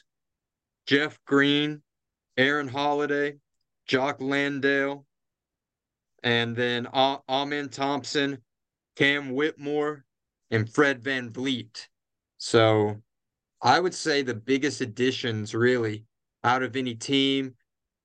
Jeff 0.87 1.19
Green, 1.25 1.81
Aaron 2.37 2.69
Holiday, 2.69 3.35
Jock 3.85 4.21
Landale, 4.21 5.05
and 6.23 6.55
then 6.55 6.87
Amen 6.87 7.69
Thompson, 7.69 8.39
Cam 8.95 9.31
Whitmore, 9.33 10.05
and 10.51 10.69
Fred 10.69 11.01
VanVleet. 11.01 11.87
So 12.37 13.01
I 13.61 13.79
would 13.79 13.93
say 13.93 14.21
the 14.21 14.33
biggest 14.33 14.81
additions 14.81 15.53
really 15.53 16.05
out 16.43 16.63
of 16.63 16.75
any 16.75 16.95
team. 16.95 17.55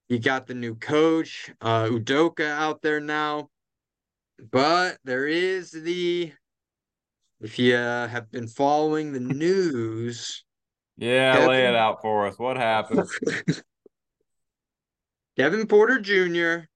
You 0.08 0.18
got 0.18 0.46
the 0.46 0.54
new 0.54 0.74
coach, 0.74 1.50
uh, 1.60 1.84
Udoka 1.84 2.46
out 2.46 2.82
there 2.82 3.00
now. 3.00 3.48
But 4.50 4.98
there 5.04 5.26
is 5.26 5.70
the, 5.70 6.32
if 7.40 7.58
you 7.58 7.76
uh, 7.76 8.08
have 8.08 8.30
been 8.30 8.48
following 8.48 9.12
the 9.12 9.20
news. 9.34 10.44
yeah, 10.96 11.34
Kevin, 11.34 11.48
lay 11.48 11.66
it 11.66 11.74
out 11.74 12.02
for 12.02 12.26
us. 12.26 12.38
What 12.38 12.56
happened? 12.56 13.08
Kevin 15.36 15.66
Porter 15.66 15.98
Jr 16.00 16.66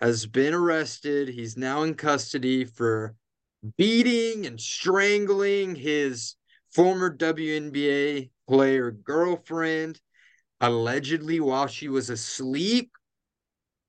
has 0.00 0.26
been 0.26 0.54
arrested. 0.54 1.28
He's 1.28 1.56
now 1.56 1.82
in 1.82 1.94
custody 1.94 2.64
for 2.64 3.14
beating 3.76 4.46
and 4.46 4.60
strangling 4.60 5.74
his 5.74 6.36
former 6.70 7.14
WNBA 7.14 8.30
player 8.46 8.90
girlfriend, 8.90 10.00
allegedly 10.60 11.40
while 11.40 11.66
she 11.66 11.88
was 11.88 12.10
asleep. 12.10 12.92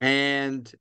And 0.01 0.71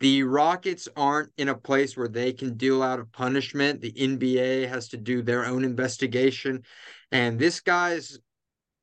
the 0.00 0.22
Rockets 0.22 0.88
aren't 0.96 1.32
in 1.38 1.48
a 1.48 1.56
place 1.56 1.96
where 1.96 2.08
they 2.08 2.32
can 2.32 2.56
deal 2.56 2.82
out 2.82 3.00
a 3.00 3.04
punishment. 3.04 3.80
The 3.80 3.92
NBA 3.92 4.68
has 4.68 4.88
to 4.88 4.96
do 4.96 5.22
their 5.22 5.44
own 5.46 5.64
investigation. 5.64 6.62
And 7.10 7.38
this 7.38 7.60
guy's, 7.60 8.18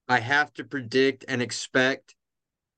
I 0.08 0.19
have 0.19 0.54
to 0.56 0.63
predict 0.63 1.26
and 1.28 1.41
expect 1.41 2.14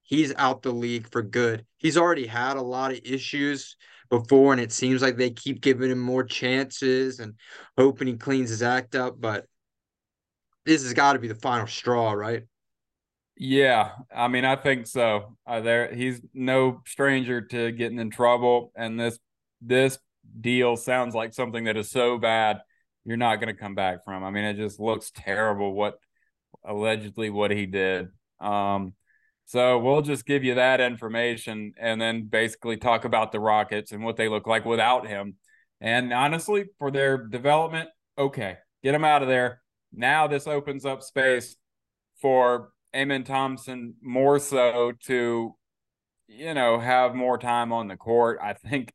he's 0.07 0.33
out 0.35 0.63
the 0.63 0.71
league 0.71 1.07
for 1.11 1.21
good. 1.21 1.65
He's 1.77 1.97
already 1.97 2.25
had 2.25 2.57
a 2.57 2.61
lot 2.61 2.91
of 2.91 3.01
issues 3.03 3.75
before, 4.09 4.53
and 4.53 4.61
it 4.61 4.71
seems 4.71 5.01
like 5.01 5.17
they 5.17 5.29
keep 5.29 5.61
giving 5.61 5.91
him 5.91 5.99
more 5.99 6.23
chances 6.23 7.19
and 7.19 7.35
hoping 7.77 8.07
he 8.07 8.15
cleans 8.15 8.49
his 8.49 8.63
act 8.63 8.95
up. 8.95 9.19
But 9.19 9.45
this 10.65 10.81
has 10.81 10.93
got 10.93 11.13
to 11.13 11.19
be 11.19 11.27
the 11.27 11.35
final 11.35 11.67
straw, 11.67 12.13
right? 12.13 12.43
Yeah, 13.35 13.91
I 14.15 14.29
mean, 14.29 14.45
I 14.45 14.55
think 14.55 14.87
so. 14.87 15.37
Uh, 15.45 15.59
there, 15.61 15.93
he's 15.93 16.21
no 16.33 16.81
stranger 16.87 17.41
to 17.41 17.71
getting 17.71 17.99
in 17.99 18.09
trouble, 18.09 18.71
and 18.75 18.99
this 18.99 19.19
this 19.61 19.99
deal 20.39 20.75
sounds 20.75 21.13
like 21.13 21.33
something 21.33 21.65
that 21.65 21.77
is 21.77 21.89
so 21.89 22.17
bad 22.17 22.59
you're 23.05 23.17
not 23.17 23.37
going 23.37 23.53
to 23.53 23.59
come 23.59 23.75
back 23.75 24.03
from. 24.03 24.23
I 24.23 24.31
mean, 24.31 24.43
it 24.43 24.55
just 24.55 24.79
looks 24.79 25.11
terrible. 25.15 25.73
What 25.73 25.99
allegedly 26.63 27.29
what 27.29 27.51
he 27.51 27.65
did. 27.65 28.09
Um, 28.39 28.93
so 29.47 29.79
we'll 29.79 30.01
just 30.01 30.25
give 30.25 30.43
you 30.43 30.55
that 30.55 30.81
information 30.81 31.73
and 31.79 32.01
then 32.01 32.27
basically 32.27 32.75
talk 32.75 33.05
about 33.05 33.31
the 33.31 33.39
Rockets 33.39 33.93
and 33.93 34.03
what 34.03 34.17
they 34.17 34.27
look 34.27 34.45
like 34.45 34.65
without 34.65 35.07
him. 35.07 35.35
And 35.79 36.11
honestly, 36.11 36.65
for 36.77 36.91
their 36.91 37.17
development, 37.17 37.87
okay, 38.17 38.57
get 38.83 38.91
them 38.91 39.05
out 39.05 39.21
of 39.21 39.29
there. 39.29 39.61
Now 39.93 40.27
this 40.27 40.47
opens 40.47 40.85
up 40.85 41.01
space 41.01 41.55
for 42.21 42.73
Amen 42.93 43.23
Thompson 43.23 43.95
more 44.01 44.37
so 44.37 44.91
to, 45.05 45.55
you 46.27 46.53
know, 46.53 46.77
have 46.77 47.15
more 47.15 47.37
time 47.37 47.71
on 47.71 47.87
the 47.87 47.95
court. 47.95 48.39
I 48.43 48.51
think 48.51 48.91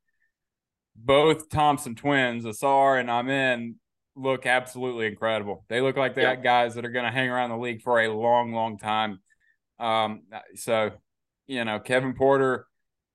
both 0.95 1.49
Thompson 1.49 1.95
twins, 1.95 2.45
Ausar 2.45 3.01
and 3.01 3.09
Amen, 3.09 3.77
look 4.15 4.45
absolutely 4.45 5.07
incredible. 5.07 5.65
They 5.71 5.81
look 5.81 5.97
like 5.97 6.15
they 6.15 6.23
yeah. 6.25 6.37
guys 6.37 6.75
that 6.75 6.85
are 6.85 6.91
going 6.91 7.07
to 7.07 7.11
hang 7.11 7.31
around 7.31 7.49
the 7.49 7.57
league 7.57 7.81
for 7.81 8.03
a 8.03 8.13
long, 8.13 8.53
long 8.53 8.77
time. 8.77 9.21
Um, 9.83 10.23
so 10.55 10.93
you 11.47 11.65
know, 11.65 11.81
Kevin 11.81 12.15
Porter, 12.15 12.67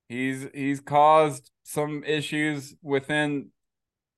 he's 0.10 0.48
he's 0.54 0.80
caused 0.80 1.50
some 1.64 2.04
issues 2.04 2.76
within 2.82 3.50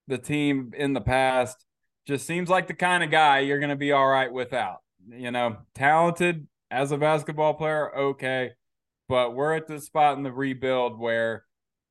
the 0.08 0.18
team 0.18 0.74
in 0.76 0.94
the 0.94 1.02
past. 1.02 1.66
Just 2.08 2.26
seems 2.26 2.50
like 2.50 2.68
the 2.68 2.74
kind 2.74 3.04
of 3.04 3.12
guy 3.12 3.40
you're 3.40 3.60
going 3.60 3.70
to 3.70 3.76
be 3.76 3.92
all 3.92 4.08
right 4.08 4.32
without. 4.32 4.78
You 5.08 5.32
know, 5.32 5.58
talented 5.76 6.48
as 6.72 6.92
a 6.92 6.98
basketball 6.98 7.54
player, 7.54 7.96
okay, 7.96 8.52
but 9.08 9.36
we're 9.36 9.56
at 9.56 9.68
the 9.68 9.80
spot 9.80 10.18
in 10.18 10.24
the 10.24 10.32
rebuild 10.32 11.00
where 11.00 11.46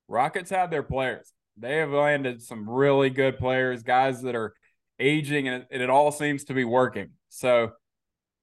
Rockets 0.09 0.51
have 0.51 0.71
their 0.71 0.83
players. 0.83 1.33
They 1.57 1.79
have 1.79 1.91
landed 1.91 2.43
some 2.43 2.69
really 2.69 3.11
good 3.11 3.39
players, 3.39 3.83
guys 3.83 4.23
that 4.23 4.35
are 4.35 4.55
aging, 4.99 5.49
and 5.49 5.67
it, 5.71 5.81
it 5.83 5.91
all 5.91 6.13
seems 6.13 6.45
to 6.45 6.55
be 6.55 6.65
working. 6.65 7.11
So, 7.29 7.73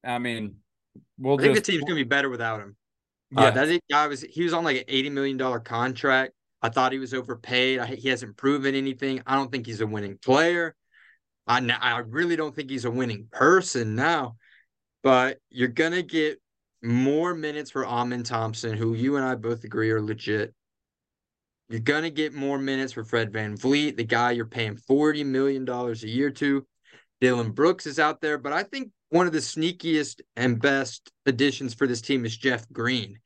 I 0.04 0.18
mean, 0.18 0.56
We'll 1.18 1.38
I 1.38 1.42
think 1.42 1.54
just, 1.54 1.66
the 1.66 1.72
team's 1.72 1.84
gonna 1.84 1.96
be 1.96 2.04
better 2.04 2.28
without 2.28 2.60
him. 2.60 2.76
Yeah, 3.30 3.44
uh, 3.44 3.50
that 3.50 3.80
guy 3.90 4.06
was 4.06 4.22
he 4.22 4.44
was 4.44 4.52
on 4.52 4.64
like 4.64 4.78
an 4.78 4.84
eighty 4.88 5.10
million 5.10 5.36
dollar 5.36 5.60
contract. 5.60 6.32
I 6.62 6.68
thought 6.68 6.92
he 6.92 6.98
was 6.98 7.14
overpaid. 7.14 7.78
I, 7.78 7.86
he 7.86 8.08
hasn't 8.08 8.36
proven 8.36 8.74
anything. 8.74 9.22
I 9.26 9.34
don't 9.34 9.50
think 9.50 9.66
he's 9.66 9.80
a 9.80 9.86
winning 9.86 10.18
player. 10.18 10.74
I 11.46 11.58
I 11.80 11.98
really 11.98 12.36
don't 12.36 12.54
think 12.54 12.70
he's 12.70 12.84
a 12.84 12.90
winning 12.90 13.28
person 13.30 13.94
now. 13.94 14.36
But 15.02 15.38
you're 15.50 15.68
gonna 15.68 16.02
get 16.02 16.40
more 16.82 17.34
minutes 17.34 17.70
for 17.70 17.86
Amen 17.86 18.22
Thompson, 18.22 18.76
who 18.76 18.94
you 18.94 19.16
and 19.16 19.24
I 19.24 19.34
both 19.34 19.64
agree 19.64 19.90
are 19.90 20.02
legit. 20.02 20.54
You're 21.68 21.80
gonna 21.80 22.10
get 22.10 22.34
more 22.34 22.58
minutes 22.58 22.92
for 22.92 23.04
Fred 23.04 23.32
Van 23.32 23.56
VanVleet, 23.56 23.96
the 23.96 24.04
guy 24.04 24.32
you're 24.32 24.46
paying 24.46 24.76
$40 24.76 25.26
million 25.26 25.68
a 25.68 25.92
year 26.06 26.30
to. 26.30 26.66
Dillon 27.20 27.52
Brooks 27.52 27.86
is 27.86 27.98
out 27.98 28.20
there, 28.20 28.38
but 28.38 28.52
I 28.52 28.62
think 28.62 28.90
one 29.10 29.26
of 29.26 29.32
the 29.32 29.38
sneakiest 29.38 30.20
and 30.36 30.60
best 30.60 31.12
additions 31.26 31.74
for 31.74 31.86
this 31.86 32.00
team 32.00 32.24
is 32.24 32.36
Jeff 32.36 32.68
Green. 32.72 33.18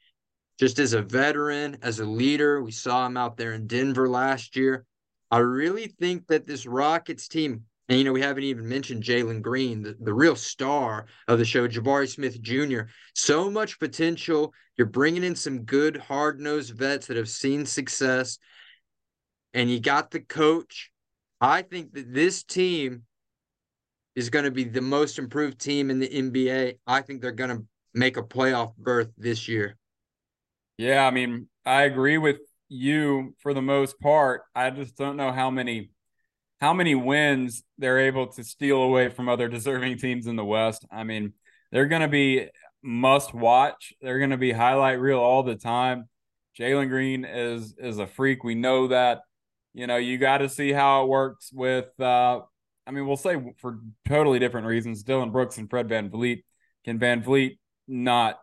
Just 0.58 0.78
as 0.78 0.92
a 0.92 1.00
veteran, 1.00 1.78
as 1.80 2.00
a 2.00 2.04
leader, 2.04 2.62
we 2.62 2.70
saw 2.70 3.06
him 3.06 3.16
out 3.16 3.36
there 3.36 3.54
in 3.54 3.66
Denver 3.66 4.08
last 4.08 4.56
year. 4.56 4.84
I 5.30 5.38
really 5.38 5.86
think 5.86 6.26
that 6.26 6.46
this 6.46 6.66
Rockets 6.66 7.28
team, 7.28 7.64
And 7.88 7.98
you 7.98 8.04
know, 8.04 8.12
we 8.12 8.20
haven't 8.20 8.44
even 8.44 8.68
mentioned 8.68 9.02
Jalen 9.02 9.40
Green, 9.40 9.82
the, 9.82 9.96
the 9.98 10.12
real 10.12 10.36
star 10.36 11.06
of 11.28 11.38
the 11.38 11.44
show, 11.44 11.66
Jabari 11.66 12.08
Smith 12.08 12.40
Jr. 12.42 12.82
So 13.14 13.50
much 13.50 13.78
potential. 13.78 14.52
You're 14.76 14.86
bringing 14.86 15.24
in 15.24 15.34
some 15.34 15.62
good, 15.64 15.96
hard 15.96 16.40
nosed 16.40 16.74
vets 16.76 17.06
that 17.06 17.16
have 17.16 17.28
seen 17.28 17.64
success, 17.64 18.38
and 19.54 19.70
you 19.70 19.80
got 19.80 20.10
the 20.10 20.20
coach. 20.20 20.90
I 21.40 21.62
think 21.62 21.94
that 21.94 22.12
this 22.12 22.42
team 22.42 23.04
is 24.14 24.30
going 24.30 24.44
to 24.44 24.50
be 24.50 24.64
the 24.64 24.80
most 24.80 25.18
improved 25.18 25.58
team 25.60 25.90
in 25.90 26.00
the 26.00 26.08
NBA. 26.08 26.74
I 26.86 27.00
think 27.02 27.20
they're 27.20 27.32
going 27.32 27.56
to 27.56 27.64
make 27.94 28.16
a 28.16 28.22
playoff 28.22 28.76
berth 28.76 29.10
this 29.16 29.48
year. 29.48 29.76
Yeah, 30.76 31.06
I 31.06 31.10
mean, 31.10 31.48
I 31.64 31.82
agree 31.82 32.18
with 32.18 32.38
you 32.68 33.34
for 33.40 33.52
the 33.52 33.62
most 33.62 34.00
part. 34.00 34.42
I 34.54 34.70
just 34.70 34.96
don't 34.96 35.16
know 35.16 35.32
how 35.32 35.50
many 35.50 35.90
how 36.60 36.74
many 36.74 36.94
wins 36.94 37.62
they're 37.78 38.00
able 38.00 38.26
to 38.26 38.44
steal 38.44 38.82
away 38.82 39.08
from 39.08 39.28
other 39.28 39.48
deserving 39.48 39.96
teams 39.96 40.26
in 40.26 40.36
the 40.36 40.44
West. 40.44 40.86
I 40.92 41.04
mean, 41.04 41.32
they're 41.72 41.86
going 41.86 42.02
to 42.02 42.08
be 42.08 42.48
must 42.82 43.32
watch. 43.34 43.92
They're 44.00 44.18
going 44.18 44.30
to 44.30 44.36
be 44.36 44.52
highlight 44.52 45.00
reel 45.00 45.18
all 45.18 45.42
the 45.42 45.56
time. 45.56 46.08
Jalen 46.58 46.88
Green 46.88 47.24
is 47.24 47.74
is 47.78 47.98
a 47.98 48.06
freak. 48.06 48.44
We 48.44 48.54
know 48.54 48.88
that. 48.88 49.22
You 49.72 49.86
know, 49.86 49.96
you 49.96 50.18
got 50.18 50.38
to 50.38 50.48
see 50.48 50.72
how 50.72 51.04
it 51.04 51.08
works 51.08 51.50
with. 51.52 51.98
Uh, 52.00 52.40
I 52.86 52.92
mean, 52.92 53.06
we'll 53.06 53.16
say 53.16 53.36
for 53.58 53.78
totally 54.08 54.38
different 54.38 54.66
reasons. 54.66 55.02
Dillon 55.02 55.30
Brooks 55.30 55.58
and 55.58 55.68
Fred 55.68 55.88
Van 55.88 56.10
VanVleet. 56.10 56.42
Can 56.84 56.98
Van 56.98 57.22
VanVleet 57.22 57.58
not 57.86 58.38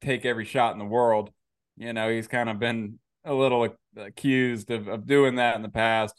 take 0.00 0.24
every 0.24 0.44
shot 0.44 0.72
in 0.72 0.78
the 0.78 0.84
world? 0.84 1.30
You 1.76 1.92
know, 1.92 2.10
he's 2.10 2.28
kind 2.28 2.48
of 2.48 2.58
been 2.58 2.98
a 3.24 3.34
little 3.34 3.68
accused 3.96 4.70
of, 4.70 4.88
of 4.88 5.06
doing 5.06 5.36
that 5.36 5.56
in 5.56 5.62
the 5.62 5.68
past. 5.68 6.14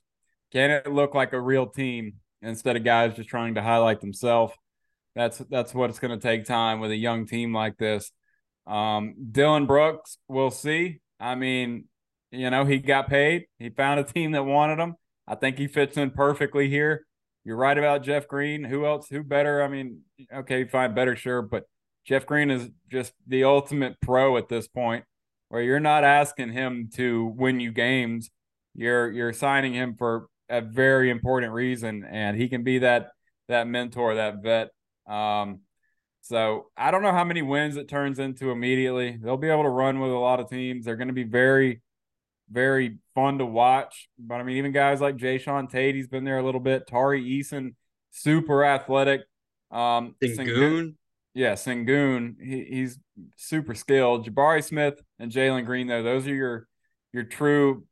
Can 0.51 0.71
it 0.71 0.91
look 0.91 1.13
like 1.13 1.33
a 1.33 1.41
real 1.41 1.67
team 1.67 2.15
instead 2.41 2.75
of 2.75 2.83
guys 2.83 3.15
just 3.15 3.29
trying 3.29 3.55
to 3.55 3.61
highlight 3.61 4.01
themselves? 4.01 4.53
That's 5.15 5.39
that's 5.49 5.73
what 5.73 5.89
it's 5.89 5.99
going 5.99 6.17
to 6.17 6.21
take 6.21 6.45
time 6.45 6.79
with 6.79 6.91
a 6.91 6.95
young 6.95 7.25
team 7.25 7.53
like 7.53 7.77
this. 7.77 8.11
Um, 8.67 9.15
Dillon 9.31 9.65
Brooks, 9.65 10.17
we'll 10.27 10.51
see. 10.51 11.01
I 11.19 11.35
mean, 11.35 11.85
you 12.31 12.49
know, 12.49 12.65
he 12.65 12.77
got 12.77 13.09
paid. 13.09 13.45
He 13.57 13.69
found 13.69 13.99
a 13.99 14.03
team 14.03 14.31
that 14.31 14.43
wanted 14.43 14.79
him. 14.79 14.95
I 15.27 15.35
think 15.35 15.57
he 15.57 15.67
fits 15.67 15.97
in 15.97 16.11
perfectly 16.11 16.69
here. 16.69 17.05
You're 17.49 17.57
right 17.57 17.79
about 17.79 18.03
Jeff 18.03 18.27
Green. 18.27 18.63
Who 18.63 18.85
else? 18.85 19.09
Who 19.09 19.23
better? 19.23 19.63
I 19.63 19.69
mean, 19.69 20.01
okay, 20.31 20.65
fine, 20.65 20.93
better, 20.93 21.15
sure, 21.15 21.41
but 21.41 21.63
Jeff 22.05 22.27
Green 22.27 22.51
is 22.51 22.69
just 22.91 23.11
the 23.25 23.43
ultimate 23.43 23.99
pro 24.01 24.37
at 24.37 24.49
this 24.49 24.67
point, 24.67 25.03
where 25.47 25.63
you're 25.63 25.79
not 25.79 26.03
asking 26.03 26.51
him 26.51 26.91
to 26.93 27.25
win 27.25 27.59
you 27.59 27.71
games. 27.71 28.29
You're 28.75 29.09
you're 29.09 29.33
signing 29.33 29.73
him 29.73 29.95
for 29.97 30.27
a 30.47 30.61
very 30.61 31.09
important 31.09 31.51
reason, 31.51 32.05
and 32.07 32.37
he 32.37 32.49
can 32.49 32.63
be 32.63 32.77
that 32.77 33.13
that 33.47 33.65
mentor, 33.65 34.13
that 34.13 34.43
vet. 34.43 34.69
Um, 35.07 35.61
so 36.21 36.67
I 36.77 36.91
don't 36.91 37.01
know 37.01 37.13
how 37.13 37.23
many 37.23 37.41
wins 37.41 37.77
it 37.77 37.89
turns 37.89 38.19
into 38.19 38.51
immediately. 38.51 39.17
They'll 39.19 39.37
be 39.37 39.49
able 39.49 39.63
to 39.63 39.69
run 39.69 39.99
with 39.99 40.11
a 40.11 40.19
lot 40.19 40.39
of 40.39 40.51
teams. 40.51 40.85
They're 40.85 40.97
going 40.97 41.07
to 41.07 41.15
be 41.15 41.23
very, 41.23 41.81
very 42.51 42.97
fun 43.15 43.37
to 43.39 43.45
watch. 43.45 44.09
But 44.17 44.35
I 44.35 44.43
mean, 44.43 44.57
even 44.57 44.71
guys 44.71 45.01
like 45.01 45.17
Jae'Sean 45.17 45.69
Tate, 45.69 45.95
he's 45.95 46.07
been 46.07 46.23
there 46.23 46.37
a 46.37 46.43
little 46.43 46.59
bit. 46.59 46.87
Tari 46.87 47.23
Eason, 47.23 47.75
super 48.11 48.63
athletic. 48.63 49.21
Um, 49.71 50.15
Sengun. 50.23 50.95
Yeah, 51.33 51.53
Sengun. 51.53 52.35
He, 52.41 52.65
he's 52.65 52.97
super 53.37 53.75
skilled. 53.75 54.27
Jabari 54.27 54.63
Smith 54.63 55.01
and 55.19 55.31
Jalen 55.31 55.65
Green, 55.65 55.87
though, 55.87 56.03
those 56.03 56.27
are 56.27 56.33
your 56.33 56.67
your 57.13 57.23
true 57.23 57.85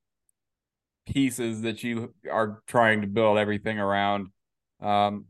pieces 1.07 1.61
that 1.61 1.83
you 1.83 2.13
are 2.29 2.61
trying 2.67 3.01
to 3.01 3.07
build 3.07 3.37
everything 3.37 3.79
around. 3.79 4.27
Um, 4.81 5.25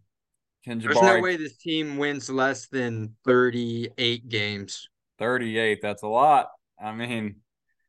can 0.66 0.82
Jabari, 0.82 0.94
There's 0.94 1.02
no 1.02 1.22
way 1.22 1.38
this 1.38 1.58
team 1.58 1.98
wins 1.98 2.30
less 2.30 2.68
than 2.68 3.16
38 3.26 4.30
games. 4.30 4.90
38, 5.20 5.80
that's 5.82 6.04
a 6.04 6.08
lot. 6.08 6.50
I 6.82 6.94
mean, 6.94 7.38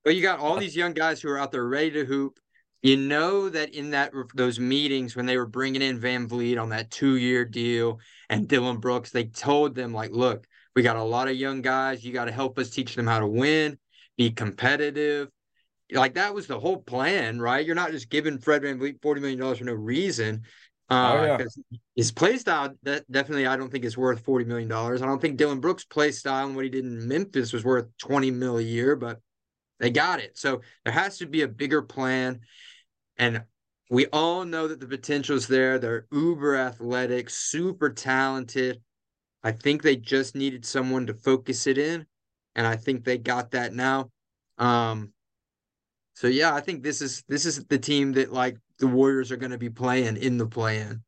but 0.09 0.17
you 0.17 0.23
got 0.23 0.39
all 0.39 0.57
these 0.57 0.75
young 0.75 0.95
guys 0.95 1.21
who 1.21 1.29
are 1.29 1.39
out 1.39 1.53
there 1.53 1.69
ready 1.69 1.91
to 1.91 2.07
hoop. 2.07 2.41
You 2.81 2.97
know 2.97 3.51
that 3.51 3.75
in 3.75 3.91
that 3.91 4.11
those 4.35 4.59
meetings 4.59 5.15
when 5.15 5.27
they 5.27 5.37
were 5.37 5.45
bringing 5.45 5.83
in 5.83 6.01
VanVleet 6.01 6.59
on 6.59 6.71
that 6.71 6.91
two 6.91 7.17
year 7.17 7.45
deal 7.45 8.01
and 8.31 8.49
Dillon 8.49 8.79
Brooks, 8.79 9.11
they 9.11 9.25
told 9.25 9.75
them 9.75 9.93
like, 9.93 10.11
look, 10.11 10.47
we 10.75 10.81
got 10.81 10.97
a 10.97 11.03
lot 11.03 11.29
of 11.29 11.37
young 11.37 11.61
guys. 11.61 12.03
You 12.03 12.15
got 12.15 12.25
to 12.25 12.33
help 12.33 12.59
us 12.59 12.71
teach 12.71 12.95
them 12.95 13.07
how 13.07 13.19
to 13.19 13.27
win, 13.27 13.77
be 14.17 14.31
competitive, 14.31 15.29
like 15.93 16.15
that 16.15 16.35
was 16.35 16.47
the 16.47 16.59
whole 16.59 16.79
plan, 16.79 17.39
right? 17.39 17.67
You're 17.67 17.75
not 17.75 17.91
just 17.91 18.09
giving 18.09 18.39
Fred 18.39 18.63
VanVleet 18.63 19.01
$40 19.01 19.21
million 19.21 19.55
for 19.57 19.65
no 19.65 19.75
reason. 19.75 20.45
Uh, 20.89 21.19
oh, 21.19 21.25
yeah. 21.25 21.73
his 21.97 22.13
play 22.13 22.39
style 22.39 22.73
that 22.83 23.05
definitely 23.13 23.47
I 23.47 23.59
don't 23.59 23.71
think 23.71 23.85
is 23.85 23.99
worth 23.99 24.25
$40 24.25 24.47
million. 24.47 24.73
I 24.73 24.97
don't 24.97 25.21
think 25.21 25.37
Dillon 25.37 25.61
Brooks' 25.61 25.85
play 25.85 26.13
style 26.13 26.47
and 26.47 26.57
what 26.57 26.65
he 26.65 26.71
did 26.71 26.87
in 26.87 27.07
Memphis 27.07 27.53
was 27.53 27.63
worth 27.63 27.89
20 27.99 28.31
mil 28.31 28.57
a 28.57 28.63
year, 28.63 28.97
but 28.97 29.21
they 29.79 29.91
got 29.91 30.21
it. 30.21 30.37
So 30.37 30.63
there 30.85 30.93
has 30.93 31.19
to 31.19 31.27
be 31.27 31.43
a 31.43 31.49
bigger 31.49 31.83
plan. 31.83 32.41
And 33.17 33.43
we 33.91 34.07
all 34.07 34.45
know 34.45 34.69
that 34.69 34.81
the 34.81 34.87
potential 34.87 35.37
is 35.37 35.47
there. 35.47 35.79
They're 35.79 36.07
uber 36.13 36.57
athletic, 36.57 37.31
super 37.31 37.91
talented. 37.91 38.81
I 39.43 39.53
think 39.53 39.83
they 39.83 39.97
just 39.97 40.35
needed 40.35 40.65
someone 40.65 41.07
to 41.07 41.15
focus 41.15 41.67
it 41.67 41.79
in. 41.79 42.07
And 42.55 42.67
I 42.67 42.77
think 42.77 43.05
they 43.05 43.19
got 43.19 43.53
that 43.53 43.73
now. 43.73 44.11
Um, 44.59 45.13
so 46.15 46.27
yeah, 46.27 46.53
I 46.53 46.61
think 46.61 46.83
this 46.83 47.01
is 47.01 47.23
this 47.29 47.47
is 47.47 47.65
the 47.67 47.79
team 47.79 48.13
that 48.15 48.33
like 48.33 48.57
the 48.81 48.89
Warriors 48.89 49.31
are 49.31 49.37
going 49.37 49.53
to 49.53 49.59
be 49.59 49.71
playing 49.71 50.17
in 50.17 50.37
the 50.37 50.47
play-in. 50.47 51.01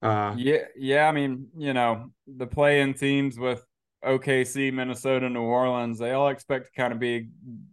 Uh, 0.00 0.34
yeah, 0.36 0.58
yeah. 0.76 1.08
I 1.08 1.12
mean, 1.12 1.48
you 1.56 1.72
know, 1.72 2.12
the 2.28 2.46
play-in 2.46 2.94
teams 2.94 3.38
with 3.38 3.66
OKC, 4.04 4.72
Minnesota, 4.72 5.28
New 5.28 5.42
Orleans, 5.42 5.98
they 5.98 6.12
all 6.12 6.28
expect 6.28 6.66
to 6.66 6.80
kind 6.80 6.92
of 6.92 6.98
be 6.98 7.28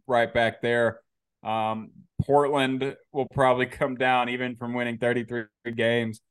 right 0.08 0.34
back 0.34 0.62
there. 0.62 1.00
Um, 1.44 1.92
Portland 2.22 2.96
will 3.12 3.28
probably 3.28 3.66
come 3.68 3.96
down 3.96 4.30
even 4.30 4.56
from 4.56 4.74
winning 4.74 4.98
33 4.98 5.46
games. 5.76 6.22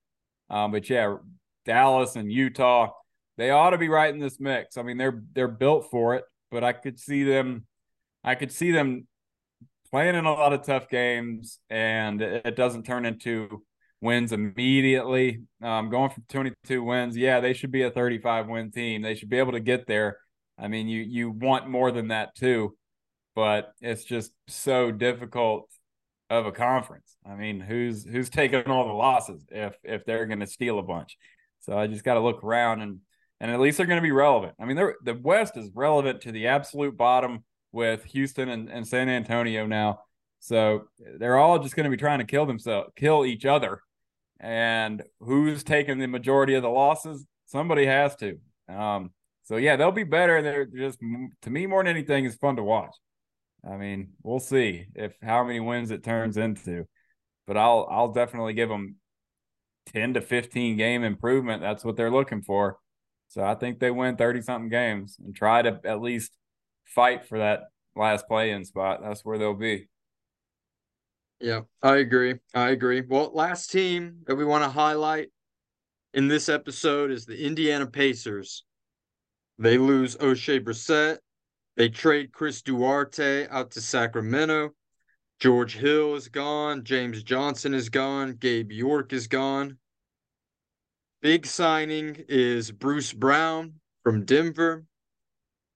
Um, 0.50 0.72
but 0.72 0.88
yeah, 0.88 1.16
Dallas 1.64 2.16
and 2.16 2.31
Utah, 2.31 2.90
they 3.38 3.50
ought 3.50 3.70
to 3.70 3.78
be 3.78 3.88
right 3.88 4.12
in 4.12 4.20
this 4.20 4.40
mix. 4.40 4.76
I 4.76 4.83
mean, 4.83 4.98
they're 4.98 5.22
they're 5.33 5.48
built 5.48 5.90
for 5.90 6.14
it, 6.14 6.24
but 6.50 6.64
I 6.64 6.72
could 6.72 6.98
see 6.98 7.24
them 7.24 7.66
I 8.24 8.35
could 8.35 8.52
see 8.52 8.70
them 8.70 9.07
playing 9.90 10.14
in 10.14 10.24
a 10.24 10.33
lot 10.33 10.52
of 10.52 10.62
tough 10.62 10.88
games, 10.88 11.59
and 11.70 12.20
it 12.20 12.57
doesn't 12.57 12.85
turn 12.85 13.05
into 13.05 13.62
wins 14.02 14.32
immediately. 14.32 15.42
Um, 15.62 15.88
going 15.88 16.10
from 16.10 16.24
22 16.28 16.82
wins, 16.82 17.16
yeah, 17.16 17.40
they 17.40 17.54
should 17.54 17.70
be 17.70 17.82
a 17.82 17.90
35 17.90 18.48
win 18.48 18.70
team. 18.70 19.00
They 19.00 19.14
should 19.14 19.30
be 19.30 19.38
able 19.38 19.52
to 19.52 19.60
get 19.60 19.86
there. 19.86 20.18
I 20.58 20.68
mean, 20.68 20.88
you 20.88 21.00
you 21.02 21.30
want 21.30 21.68
more 21.68 21.90
than 21.90 22.08
that 22.08 22.34
too, 22.34 22.76
but 23.34 23.72
it's 23.80 24.04
just 24.04 24.32
so 24.48 24.90
difficult 24.90 25.70
of 26.28 26.46
a 26.46 26.52
conference. 26.52 27.16
I 27.26 27.36
mean, 27.36 27.60
who's 27.60 28.04
who's 28.04 28.28
taking 28.28 28.66
all 28.66 28.86
the 28.86 28.92
losses 28.92 29.46
if 29.50 29.74
if 29.82 30.04
they're 30.04 30.26
going 30.26 30.40
to 30.40 30.46
steal 30.46 30.78
a 30.78 30.82
bunch? 30.82 31.16
So 31.60 31.78
I 31.78 31.86
just 31.86 32.04
got 32.04 32.14
to 32.14 32.20
look 32.20 32.44
around 32.44 32.82
and 32.82 32.98
and 33.40 33.50
at 33.50 33.60
least 33.60 33.76
they're 33.76 33.86
going 33.86 33.98
to 33.98 34.02
be 34.02 34.12
relevant. 34.12 34.54
I 34.60 34.66
mean, 34.66 34.76
the 34.76 35.18
West 35.20 35.56
is 35.56 35.70
relevant 35.74 36.20
to 36.22 36.32
the 36.32 36.48
absolute 36.48 36.96
bottom 36.96 37.44
with 37.72 38.04
Houston 38.04 38.48
and, 38.48 38.68
and 38.68 38.86
San 38.86 39.08
Antonio 39.08 39.66
now. 39.66 40.00
So 40.38 40.84
they're 41.18 41.38
all 41.38 41.58
just 41.58 41.74
going 41.74 41.84
to 41.84 41.90
be 41.90 41.96
trying 41.96 42.18
to 42.18 42.24
kill 42.24 42.46
themselves, 42.46 42.90
kill 42.96 43.24
each 43.24 43.44
other. 43.44 43.80
And 44.42 45.05
who's 45.20 45.62
taking 45.62 45.98
the 45.98 46.09
majority 46.09 46.55
of 46.55 46.62
the 46.62 46.68
losses? 46.68 47.24
Somebody 47.46 47.87
has 47.87 48.16
to. 48.16 48.38
Um, 48.68 49.12
so 49.44 49.57
yeah, 49.57 49.76
they'll 49.76 49.92
be 49.92 50.02
better. 50.02 50.42
They're 50.42 50.66
just 50.66 50.98
to 51.42 51.50
me 51.50 51.66
more 51.66 51.83
than 51.83 51.94
anything 51.94 52.24
is 52.24 52.35
fun 52.35 52.57
to 52.57 52.62
watch. 52.62 52.94
I 53.64 53.76
mean, 53.76 54.14
we'll 54.22 54.40
see 54.40 54.87
if 54.96 55.14
how 55.22 55.44
many 55.44 55.61
wins 55.61 55.92
it 55.92 56.02
turns 56.02 56.37
into, 56.37 56.87
but 57.46 57.57
I'll 57.57 57.87
I'll 57.88 58.12
definitely 58.12 58.55
give 58.55 58.68
them 58.68 58.96
ten 59.87 60.14
to 60.14 60.20
fifteen 60.20 60.76
game 60.76 61.05
improvement. 61.05 61.62
That's 61.62 61.85
what 61.85 61.96
they're 61.96 62.11
looking 62.11 62.42
for. 62.42 62.78
So 63.28 63.42
I 63.42 63.55
think 63.55 63.78
they 63.78 63.92
win 63.92 64.16
thirty 64.16 64.42
something 64.42 64.68
games 64.68 65.16
and 65.24 65.35
try 65.35 65.62
to 65.62 65.81
at 65.85 66.00
least 66.00 66.33
fight 66.85 67.26
for 67.26 67.38
that 67.38 67.61
last 67.94 68.26
play 68.26 68.50
in 68.50 68.64
spot. 68.64 69.00
That's 69.02 69.24
where 69.24 69.38
they'll 69.38 69.55
be. 69.55 69.88
Yeah, 71.42 71.62
I 71.83 71.96
agree. 71.96 72.37
I 72.55 72.70
agree. 72.70 73.02
Well, 73.07 73.33
last 73.35 73.72
team 73.72 74.18
that 74.28 74.37
we 74.37 74.44
want 74.44 74.62
to 74.62 74.70
highlight 74.70 75.33
in 76.14 76.28
this 76.28 76.48
episode 76.48 77.11
is 77.11 77.26
the 77.26 77.44
Indiana 77.44 77.87
Pacers. 77.87 78.64
They 79.59 79.76
lose 79.76 80.16
Oshae 80.16 80.62
Brissett. 80.62 81.18
They 81.76 81.88
trade 81.88 82.33
Chris 82.33 82.62
Duarte 82.62 83.48
out 83.48 83.72
to 83.72 83.81
Sacramento. 83.81 84.70
George 85.40 85.74
Hill 85.74 86.14
is 86.14 86.28
gone. 86.28 86.85
James 86.85 87.24
Johnson 87.24 87.74
is 87.74 87.88
gone. 87.88 88.35
Gabe 88.35 88.70
York 88.70 89.12
is 89.12 89.26
gone. 89.26 89.78
Big 91.22 91.44
signing 91.44 92.24
is 92.28 92.70
Bruce 92.70 93.12
Brown 93.12 93.74
from 94.05 94.24
Denver. 94.24 94.85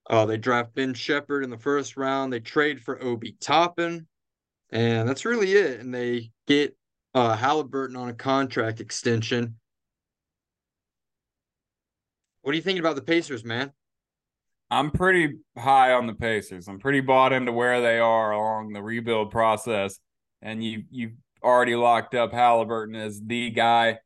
Uh, 0.09 0.27
they 0.27 0.37
draft 0.37 0.77
Ben 0.77 0.95
Sheppard 0.95 1.43
in 1.43 1.51
the 1.51 1.59
first 1.59 1.97
round. 1.97 2.33
They 2.33 2.39
trade 2.39 2.81
for 2.81 3.03
Obi 3.03 3.37
Toppin, 3.41 4.07
and 4.71 5.09
that's 5.09 5.25
really 5.25 5.53
it. 5.53 5.81
And 5.81 5.95
they 5.95 6.31
get 6.47 6.77
uh, 7.15 7.37
Halliburton 7.37 7.97
on 7.97 8.09
a 8.09 8.15
contract 8.15 8.81
extension. 8.81 9.57
what 12.47 12.53
are 12.53 12.57
you 12.57 12.63
thinking 12.63 12.79
about 12.79 12.95
the 12.95 13.03
Pacers, 13.03 13.45
man? 13.45 13.73
I'm 14.71 14.93
pretty 14.93 15.35
high 15.59 15.95
on 15.95 16.07
the 16.07 16.15
Pacers. 16.15 16.69
I'm 16.69 16.79
pretty 16.79 17.01
bought 17.01 17.33
into 17.33 17.51
where 17.51 17.81
they 17.81 17.99
are 17.99 18.31
along 18.31 18.73
the 18.73 18.81
rebuild 18.81 19.33
process. 19.33 19.99
And 20.43 20.63
you 20.63 20.85
you've 20.93 21.15
already 21.43 21.75
locked 21.75 22.15
up 22.15 22.33
Halliburton 22.33 22.95
as 22.95 23.21
the 23.21 23.51
guy. 23.51 23.99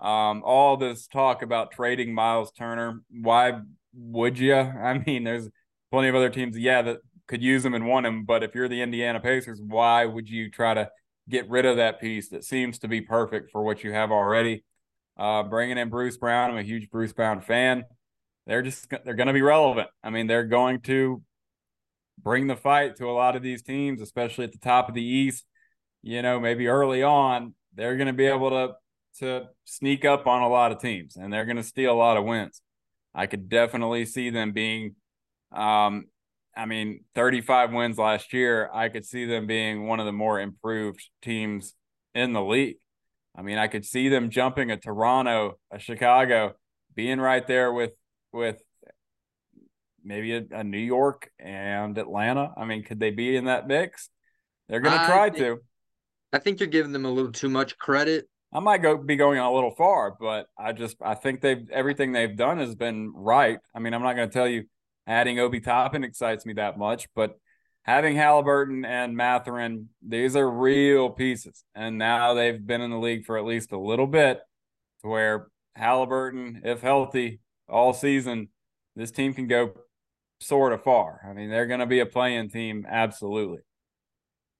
Um, 0.00 0.42
all 0.42 0.78
this 0.78 1.06
talk 1.06 1.42
about 1.42 1.72
trading 1.72 2.14
Miles 2.14 2.50
Turner, 2.50 3.02
why 3.10 3.60
would 3.92 4.38
you? 4.38 4.54
I 4.54 5.02
mean, 5.04 5.24
there's 5.24 5.50
plenty 5.90 6.08
of 6.08 6.14
other 6.14 6.30
teams, 6.30 6.56
yeah, 6.56 6.80
that 6.80 7.00
could 7.26 7.42
use 7.42 7.64
him 7.64 7.74
and 7.74 7.86
want 7.86 8.06
him. 8.06 8.24
But 8.24 8.42
if 8.42 8.54
you're 8.54 8.68
the 8.68 8.82
Indiana 8.82 9.20
Pacers, 9.20 9.60
why 9.60 10.04
would 10.04 10.28
you 10.28 10.50
try 10.50 10.74
to 10.74 10.90
get 11.28 11.48
rid 11.48 11.66
of 11.66 11.76
that 11.76 12.00
piece 12.00 12.28
that 12.30 12.44
seems 12.44 12.78
to 12.80 12.88
be 12.88 13.00
perfect 13.00 13.50
for 13.50 13.62
what 13.62 13.82
you 13.84 13.92
have 13.92 14.10
already? 14.10 14.64
Uh, 15.18 15.42
bringing 15.42 15.78
in 15.78 15.88
Bruce 15.88 16.16
Brown, 16.16 16.50
I'm 16.50 16.58
a 16.58 16.62
huge 16.62 16.90
Bruce 16.90 17.12
Brown 17.12 17.40
fan. 17.40 17.84
They're 18.46 18.62
just 18.62 18.88
they're 18.90 19.14
going 19.14 19.26
to 19.26 19.32
be 19.32 19.42
relevant. 19.42 19.88
I 20.04 20.10
mean, 20.10 20.26
they're 20.26 20.44
going 20.44 20.80
to 20.82 21.22
bring 22.22 22.46
the 22.46 22.56
fight 22.56 22.96
to 22.96 23.06
a 23.06 23.12
lot 23.12 23.34
of 23.34 23.42
these 23.42 23.62
teams, 23.62 24.00
especially 24.00 24.44
at 24.44 24.52
the 24.52 24.58
top 24.58 24.88
of 24.88 24.94
the 24.94 25.04
East. 25.04 25.44
You 26.02 26.22
know, 26.22 26.38
maybe 26.38 26.68
early 26.68 27.02
on, 27.02 27.54
they're 27.74 27.96
going 27.96 28.06
to 28.06 28.12
be 28.12 28.26
able 28.26 28.50
to 28.50 28.74
to 29.18 29.48
sneak 29.64 30.04
up 30.04 30.26
on 30.26 30.42
a 30.42 30.48
lot 30.48 30.70
of 30.70 30.80
teams, 30.80 31.16
and 31.16 31.32
they're 31.32 31.46
going 31.46 31.56
to 31.56 31.62
steal 31.62 31.92
a 31.92 31.94
lot 31.94 32.16
of 32.16 32.24
wins. 32.24 32.60
I 33.14 33.26
could 33.26 33.48
definitely 33.48 34.04
see 34.04 34.30
them 34.30 34.52
being 34.52 34.94
um, 35.50 36.04
I 36.56 36.66
mean, 36.66 37.04
35 37.14 37.72
wins 37.72 37.98
last 37.98 38.32
year, 38.32 38.70
I 38.72 38.88
could 38.88 39.04
see 39.04 39.26
them 39.26 39.46
being 39.46 39.86
one 39.86 40.00
of 40.00 40.06
the 40.06 40.12
more 40.12 40.40
improved 40.40 41.08
teams 41.22 41.74
in 42.14 42.32
the 42.32 42.42
league. 42.42 42.76
I 43.36 43.42
mean, 43.42 43.58
I 43.58 43.66
could 43.66 43.84
see 43.84 44.08
them 44.08 44.30
jumping 44.30 44.70
a 44.70 44.78
Toronto, 44.78 45.58
a 45.70 45.78
Chicago, 45.78 46.54
being 46.94 47.20
right 47.20 47.46
there 47.46 47.72
with 47.72 47.92
with 48.32 48.60
maybe 50.02 50.34
a, 50.34 50.44
a 50.50 50.64
New 50.64 50.78
York 50.78 51.30
and 51.38 51.98
Atlanta. 51.98 52.52
I 52.56 52.64
mean, 52.64 52.82
could 52.82 53.00
they 53.00 53.10
be 53.10 53.36
in 53.36 53.44
that 53.44 53.66
mix? 53.66 54.08
They're 54.68 54.80
going 54.80 54.98
to 54.98 55.06
try 55.06 55.30
think, 55.30 55.38
to. 55.38 55.58
I 56.32 56.38
think 56.38 56.60
you're 56.60 56.68
giving 56.68 56.92
them 56.92 57.04
a 57.04 57.10
little 57.10 57.32
too 57.32 57.50
much 57.50 57.76
credit. 57.76 58.28
I 58.52 58.60
might 58.60 58.78
go 58.78 58.96
be 58.96 59.16
going 59.16 59.38
a 59.38 59.52
little 59.52 59.72
far, 59.72 60.16
but 60.18 60.46
I 60.58 60.72
just 60.72 60.96
I 61.02 61.14
think 61.14 61.42
they've 61.42 61.68
everything 61.70 62.12
they've 62.12 62.36
done 62.36 62.58
has 62.58 62.74
been 62.74 63.12
right. 63.14 63.58
I 63.74 63.80
mean, 63.80 63.92
I'm 63.92 64.02
not 64.02 64.16
going 64.16 64.28
to 64.28 64.32
tell 64.32 64.48
you 64.48 64.64
adding 65.06 65.38
Obi 65.38 65.60
Toppin 65.60 66.04
excites 66.04 66.44
me 66.44 66.54
that 66.54 66.78
much, 66.78 67.08
but 67.14 67.38
having 67.82 68.16
Halliburton 68.16 68.84
and 68.84 69.16
Mathurin, 69.16 69.88
these 70.06 70.34
are 70.34 70.50
real 70.50 71.10
pieces. 71.10 71.64
And 71.74 71.98
now 71.98 72.34
they've 72.34 72.64
been 72.66 72.80
in 72.80 72.90
the 72.90 72.98
league 72.98 73.24
for 73.24 73.38
at 73.38 73.44
least 73.44 73.72
a 73.72 73.78
little 73.78 74.08
bit 74.08 74.40
to 75.02 75.08
where 75.08 75.48
Halliburton, 75.76 76.62
if 76.64 76.80
healthy 76.80 77.40
all 77.68 77.92
season, 77.92 78.48
this 78.96 79.10
team 79.10 79.34
can 79.34 79.46
go 79.46 79.72
sort 80.40 80.72
of 80.72 80.82
far. 80.82 81.20
I 81.28 81.32
mean, 81.32 81.50
they're 81.50 81.66
going 81.66 81.80
to 81.80 81.86
be 81.86 82.00
a 82.00 82.06
playing 82.06 82.50
team, 82.50 82.86
absolutely. 82.88 83.60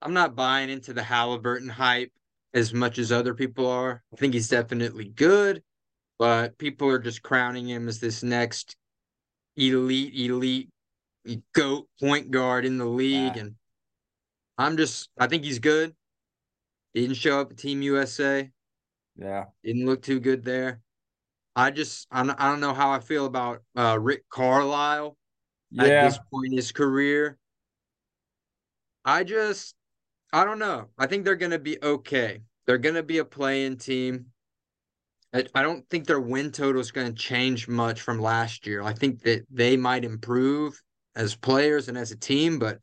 I'm 0.03 0.13
not 0.13 0.37
buying 0.37 0.71
into 0.71 0.93
the 0.93 1.03
Halliburton 1.03 1.69
hype 1.69 2.13
as 2.55 2.73
much 2.73 2.99
as 2.99 3.11
other 3.11 3.35
people 3.35 3.67
are. 3.67 4.03
I 4.13 4.17
think 4.17 4.35
he's 4.35 4.49
definitely 4.49 5.07
good, 5.07 5.63
but 6.19 6.59
people 6.59 6.89
are 6.89 6.99
just 6.99 7.23
crowning 7.23 7.69
him 7.69 7.89
as 7.89 7.99
this 7.99 8.23
next 8.23 8.77
elite, 9.57 10.15
elite 10.15 10.71
goat 11.55 11.89
point 12.01 12.31
guard 12.31 12.65
in 12.65 12.79
the 12.79 12.87
league. 12.87 13.37
Yeah. 13.37 13.43
And 13.43 13.55
I'm 14.59 14.77
just, 14.77 15.09
I 15.19 15.27
think 15.27 15.45
he's 15.45 15.59
good. 15.59 15.95
Didn't 16.95 17.17
show 17.17 17.41
up 17.41 17.51
at 17.51 17.59
Team 17.59 17.83
USA. 17.83 18.51
Yeah. 19.17 19.45
Didn't 19.65 19.87
look 19.87 20.03
too 20.03 20.21
good 20.21 20.45
there. 20.45 20.81
I 21.55 21.71
just, 21.71 22.07
I 22.11 22.23
don't, 22.23 22.41
I 22.41 22.51
don't 22.51 22.61
know 22.61 22.75
how 22.75 22.91
I 22.91 23.01
feel 23.01 23.27
about 23.27 23.63
uh, 23.77 23.99
Rick 24.01 24.25
Carlisle 24.31 25.17
yeah. 25.71 25.85
at 25.85 26.09
this 26.09 26.19
point 26.31 26.53
in 26.53 26.57
his 26.57 26.73
career. 26.73 27.39
I 29.05 29.25
just, 29.25 29.75
I 30.33 30.45
don't 30.45 30.59
know. 30.59 30.89
I 30.99 31.07
think 31.07 31.25
they're 31.25 31.37
going 31.37 31.53
to 31.53 31.59
be 31.59 31.83
okay. 31.83 32.41
They're 32.67 32.79
going 32.79 32.97
to 32.97 33.03
be 33.03 33.19
a 33.19 33.25
playing 33.25 33.77
team. 33.77 34.27
I, 35.33 35.63
don't 35.63 35.89
think 35.91 36.07
their 36.07 36.21
win 36.21 36.51
total 36.51 36.81
is 36.81 36.93
going 36.93 37.09
to 37.09 37.23
change 37.23 37.69
much 37.69 38.01
from 38.01 38.19
last 38.19 38.67
year. 38.67 38.83
I 38.83 38.93
think 38.93 39.23
that 39.23 39.45
they 39.51 39.77
might 39.77 40.05
improve 40.05 40.81
as 41.15 41.35
players 41.35 41.89
and 41.89 41.99
as 41.99 42.11
a 42.11 42.17
team, 42.17 42.59
but 42.59 42.79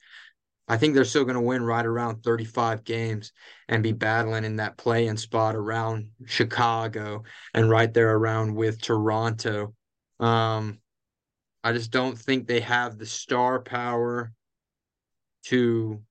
I 0.67 0.77
think 0.77 0.93
they're 0.93 1.05
still 1.05 1.25
going 1.25 1.35
to 1.35 1.41
win 1.41 1.63
right 1.63 1.85
around 1.85 2.23
35 2.23 2.83
games 2.83 3.31
and 3.67 3.83
be 3.83 3.91
battling 3.91 4.45
in 4.45 4.57
that 4.57 4.77
play-in 4.77 5.17
spot 5.17 5.55
around 5.55 6.09
Chicago 6.25 7.23
and 7.53 7.69
right 7.69 7.93
there 7.93 8.15
around 8.15 8.55
with 8.55 8.81
Toronto. 8.81 9.73
Um, 10.19 10.79
I 11.63 11.73
just 11.73 11.91
don't 11.91 12.17
think 12.17 12.47
they 12.47 12.61
have 12.61 12.97
the 12.97 13.05
star 13.05 13.61
power 13.61 14.31
to 15.45 16.01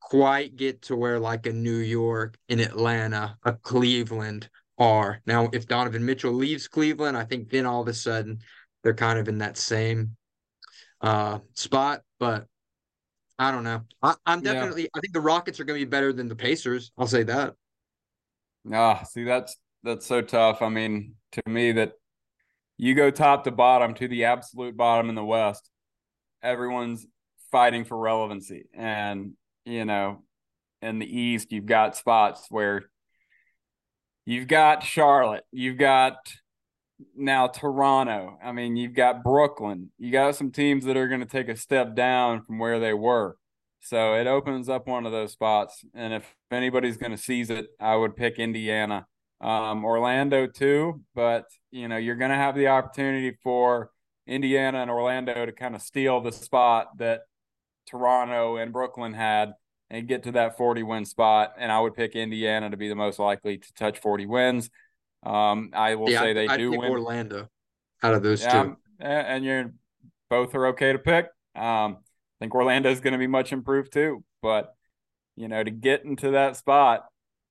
quite 0.00 0.56
get 0.56 0.82
to 0.82 0.96
where 0.96 1.18
like 1.18 1.46
a 1.46 1.52
New 1.52 1.76
York, 1.76 2.36
in 2.48 2.60
Atlanta, 2.60 3.36
a 3.44 3.52
Cleveland 3.52 4.48
are. 4.80 5.20
Now, 5.26 5.50
if 5.52 5.68
Donovan 5.68 6.04
Mitchell 6.04 6.32
leaves 6.32 6.66
Cleveland, 6.66 7.16
I 7.16 7.24
think 7.24 7.50
then 7.50 7.66
all 7.66 7.82
of 7.82 7.88
a 7.88 7.94
sudden 7.94 8.40
they're 8.82 8.94
kind 8.94 9.18
of 9.18 9.28
in 9.28 9.38
that 9.38 9.58
same 9.58 10.16
uh, 11.02 11.38
spot. 11.54 12.00
But 12.18 12.46
I 13.38 13.52
don't 13.52 13.62
know. 13.62 13.82
I, 14.02 14.14
am 14.26 14.40
definitely. 14.40 14.82
Yeah. 14.82 14.88
I 14.96 15.00
think 15.00 15.12
the 15.12 15.20
Rockets 15.20 15.60
are 15.60 15.64
going 15.64 15.78
to 15.78 15.86
be 15.86 15.90
better 15.90 16.12
than 16.12 16.28
the 16.28 16.34
Pacers. 16.34 16.90
I'll 16.98 17.06
say 17.06 17.22
that. 17.24 17.54
Ah, 18.72 19.02
see, 19.04 19.24
that's 19.24 19.56
that's 19.82 20.06
so 20.06 20.22
tough. 20.22 20.62
I 20.62 20.70
mean, 20.70 21.14
to 21.32 21.42
me, 21.46 21.72
that 21.72 21.92
you 22.78 22.94
go 22.94 23.10
top 23.10 23.44
to 23.44 23.50
bottom 23.50 23.94
to 23.94 24.08
the 24.08 24.24
absolute 24.24 24.76
bottom 24.76 25.10
in 25.10 25.14
the 25.14 25.24
West, 25.24 25.70
everyone's 26.42 27.06
fighting 27.52 27.84
for 27.84 27.98
relevancy, 27.98 28.68
and 28.72 29.32
you 29.66 29.84
know, 29.84 30.22
in 30.80 30.98
the 30.98 31.20
East, 31.20 31.52
you've 31.52 31.66
got 31.66 31.96
spots 31.96 32.46
where 32.48 32.84
You've 34.24 34.48
got 34.48 34.82
Charlotte. 34.82 35.44
You've 35.50 35.78
got 35.78 36.16
now 37.16 37.46
Toronto. 37.46 38.38
I 38.42 38.52
mean, 38.52 38.76
you've 38.76 38.94
got 38.94 39.22
Brooklyn. 39.22 39.90
You 39.98 40.12
got 40.12 40.36
some 40.36 40.50
teams 40.50 40.84
that 40.84 40.96
are 40.96 41.08
going 41.08 41.20
to 41.20 41.26
take 41.26 41.48
a 41.48 41.56
step 41.56 41.94
down 41.94 42.44
from 42.44 42.58
where 42.58 42.78
they 42.78 42.92
were. 42.92 43.36
So 43.80 44.14
it 44.14 44.26
opens 44.26 44.68
up 44.68 44.86
one 44.86 45.06
of 45.06 45.12
those 45.12 45.32
spots. 45.32 45.84
And 45.94 46.12
if 46.12 46.34
anybody's 46.50 46.98
going 46.98 47.12
to 47.12 47.18
seize 47.18 47.50
it, 47.50 47.68
I 47.80 47.96
would 47.96 48.16
pick 48.16 48.38
Indiana. 48.38 49.06
Um, 49.40 49.86
Orlando 49.86 50.46
too, 50.46 51.00
but 51.14 51.46
you 51.70 51.88
know, 51.88 51.96
you're 51.96 52.16
going 52.16 52.30
to 52.30 52.36
have 52.36 52.54
the 52.54 52.68
opportunity 52.68 53.38
for 53.42 53.90
Indiana 54.26 54.82
and 54.82 54.90
Orlando 54.90 55.46
to 55.46 55.52
kind 55.52 55.74
of 55.74 55.80
steal 55.80 56.20
the 56.20 56.30
spot 56.30 56.98
that 56.98 57.22
Toronto 57.88 58.56
and 58.56 58.70
Brooklyn 58.70 59.14
had 59.14 59.54
and 59.90 60.06
get 60.06 60.22
to 60.24 60.32
that 60.32 60.56
40 60.56 60.82
win 60.82 61.04
spot. 61.04 61.54
And 61.58 61.70
I 61.72 61.80
would 61.80 61.94
pick 61.94 62.14
Indiana 62.14 62.70
to 62.70 62.76
be 62.76 62.88
the 62.88 62.94
most 62.94 63.18
likely 63.18 63.58
to 63.58 63.72
touch 63.74 63.98
40 63.98 64.26
wins. 64.26 64.70
Um, 65.22 65.70
I 65.74 65.96
will 65.96 66.10
yeah, 66.10 66.20
say 66.20 66.32
they 66.32 66.48
I'd 66.48 66.56
do 66.56 66.70
win. 66.70 66.90
Orlando 66.90 67.48
out 68.02 68.14
of 68.14 68.22
those 68.22 68.42
yeah, 68.42 68.62
two. 68.62 68.76
And 69.00 69.44
you're 69.44 69.72
both 70.28 70.54
are 70.54 70.68
okay 70.68 70.92
to 70.92 70.98
pick. 70.98 71.26
Um, 71.54 71.98
I 71.98 72.44
think 72.44 72.54
Orlando 72.54 72.90
is 72.90 73.00
going 73.00 73.12
to 73.12 73.18
be 73.18 73.26
much 73.26 73.52
improved 73.52 73.92
too. 73.92 74.24
But, 74.40 74.72
you 75.36 75.48
know, 75.48 75.62
to 75.62 75.70
get 75.70 76.04
into 76.04 76.30
that 76.32 76.56
spot, 76.56 77.04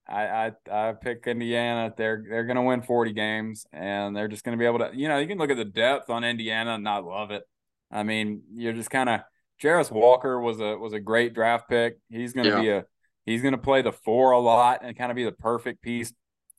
I, 0.08 0.23
I 0.71 0.89
I 0.89 0.93
pick 0.93 1.28
Indiana. 1.28 1.93
They're 1.95 2.23
they're 2.28 2.45
going 2.45 2.56
to 2.56 2.63
win 2.63 2.82
40 2.82 3.13
games, 3.13 3.67
and 3.71 4.15
they're 4.15 4.28
just 4.28 4.43
going 4.43 4.58
to 4.58 4.60
be 4.60 4.65
able 4.65 4.80
to. 4.80 4.89
You 4.93 5.08
know, 5.08 5.19
you 5.19 5.28
can 5.28 5.38
look 5.38 5.52
at 5.52 5.58
the 5.58 5.65
depth 5.65 6.10
on 6.10 6.23
Indiana 6.23 6.75
and 6.75 6.84
not 6.84 7.06
love 7.06 7.30
it. 7.30 7.43
I 7.91 8.02
mean, 8.02 8.41
you're 8.56 8.73
just 8.73 8.89
kind 8.89 9.10
of 9.10 9.19
Jarace 9.62 9.91
Walker 9.91 10.39
was 10.39 10.60
a 10.60 10.78
was 10.78 10.93
a 10.93 11.00
great 11.00 11.34
draft 11.34 11.69
pick. 11.69 11.98
He's 12.10 12.34
going 12.34 12.45
to 12.45 12.52
yeah. 12.52 12.62
be 12.62 12.69
a 12.69 12.86
he's 13.26 13.41
going 13.41 13.54
to 13.54 13.58
play 13.58 13.82
the 13.82 13.91
four 13.91 14.32
a 14.32 14.39
lot 14.39 14.82
and 14.84 14.98
kind 14.98 15.12
of 15.12 15.15
be 15.15 15.24
the 15.24 15.32
perfect 15.32 15.82
piece 15.82 16.13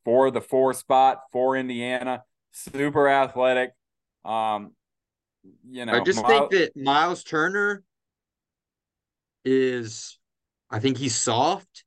for 0.04 0.30
the 0.30 0.40
four 0.40 0.74
spot 0.74 1.22
for 1.32 1.56
Indiana. 1.56 2.22
Super 2.52 3.08
athletic. 3.08 3.72
Um, 4.24 4.72
you 5.68 5.86
know, 5.86 5.94
I 5.94 6.00
just 6.00 6.22
Miles, 6.22 6.28
think 6.28 6.50
that 6.50 6.76
Miles 6.76 7.24
Turner 7.24 7.82
is, 9.44 10.18
I 10.70 10.80
think 10.80 10.98
he's 10.98 11.14
soft. 11.14 11.84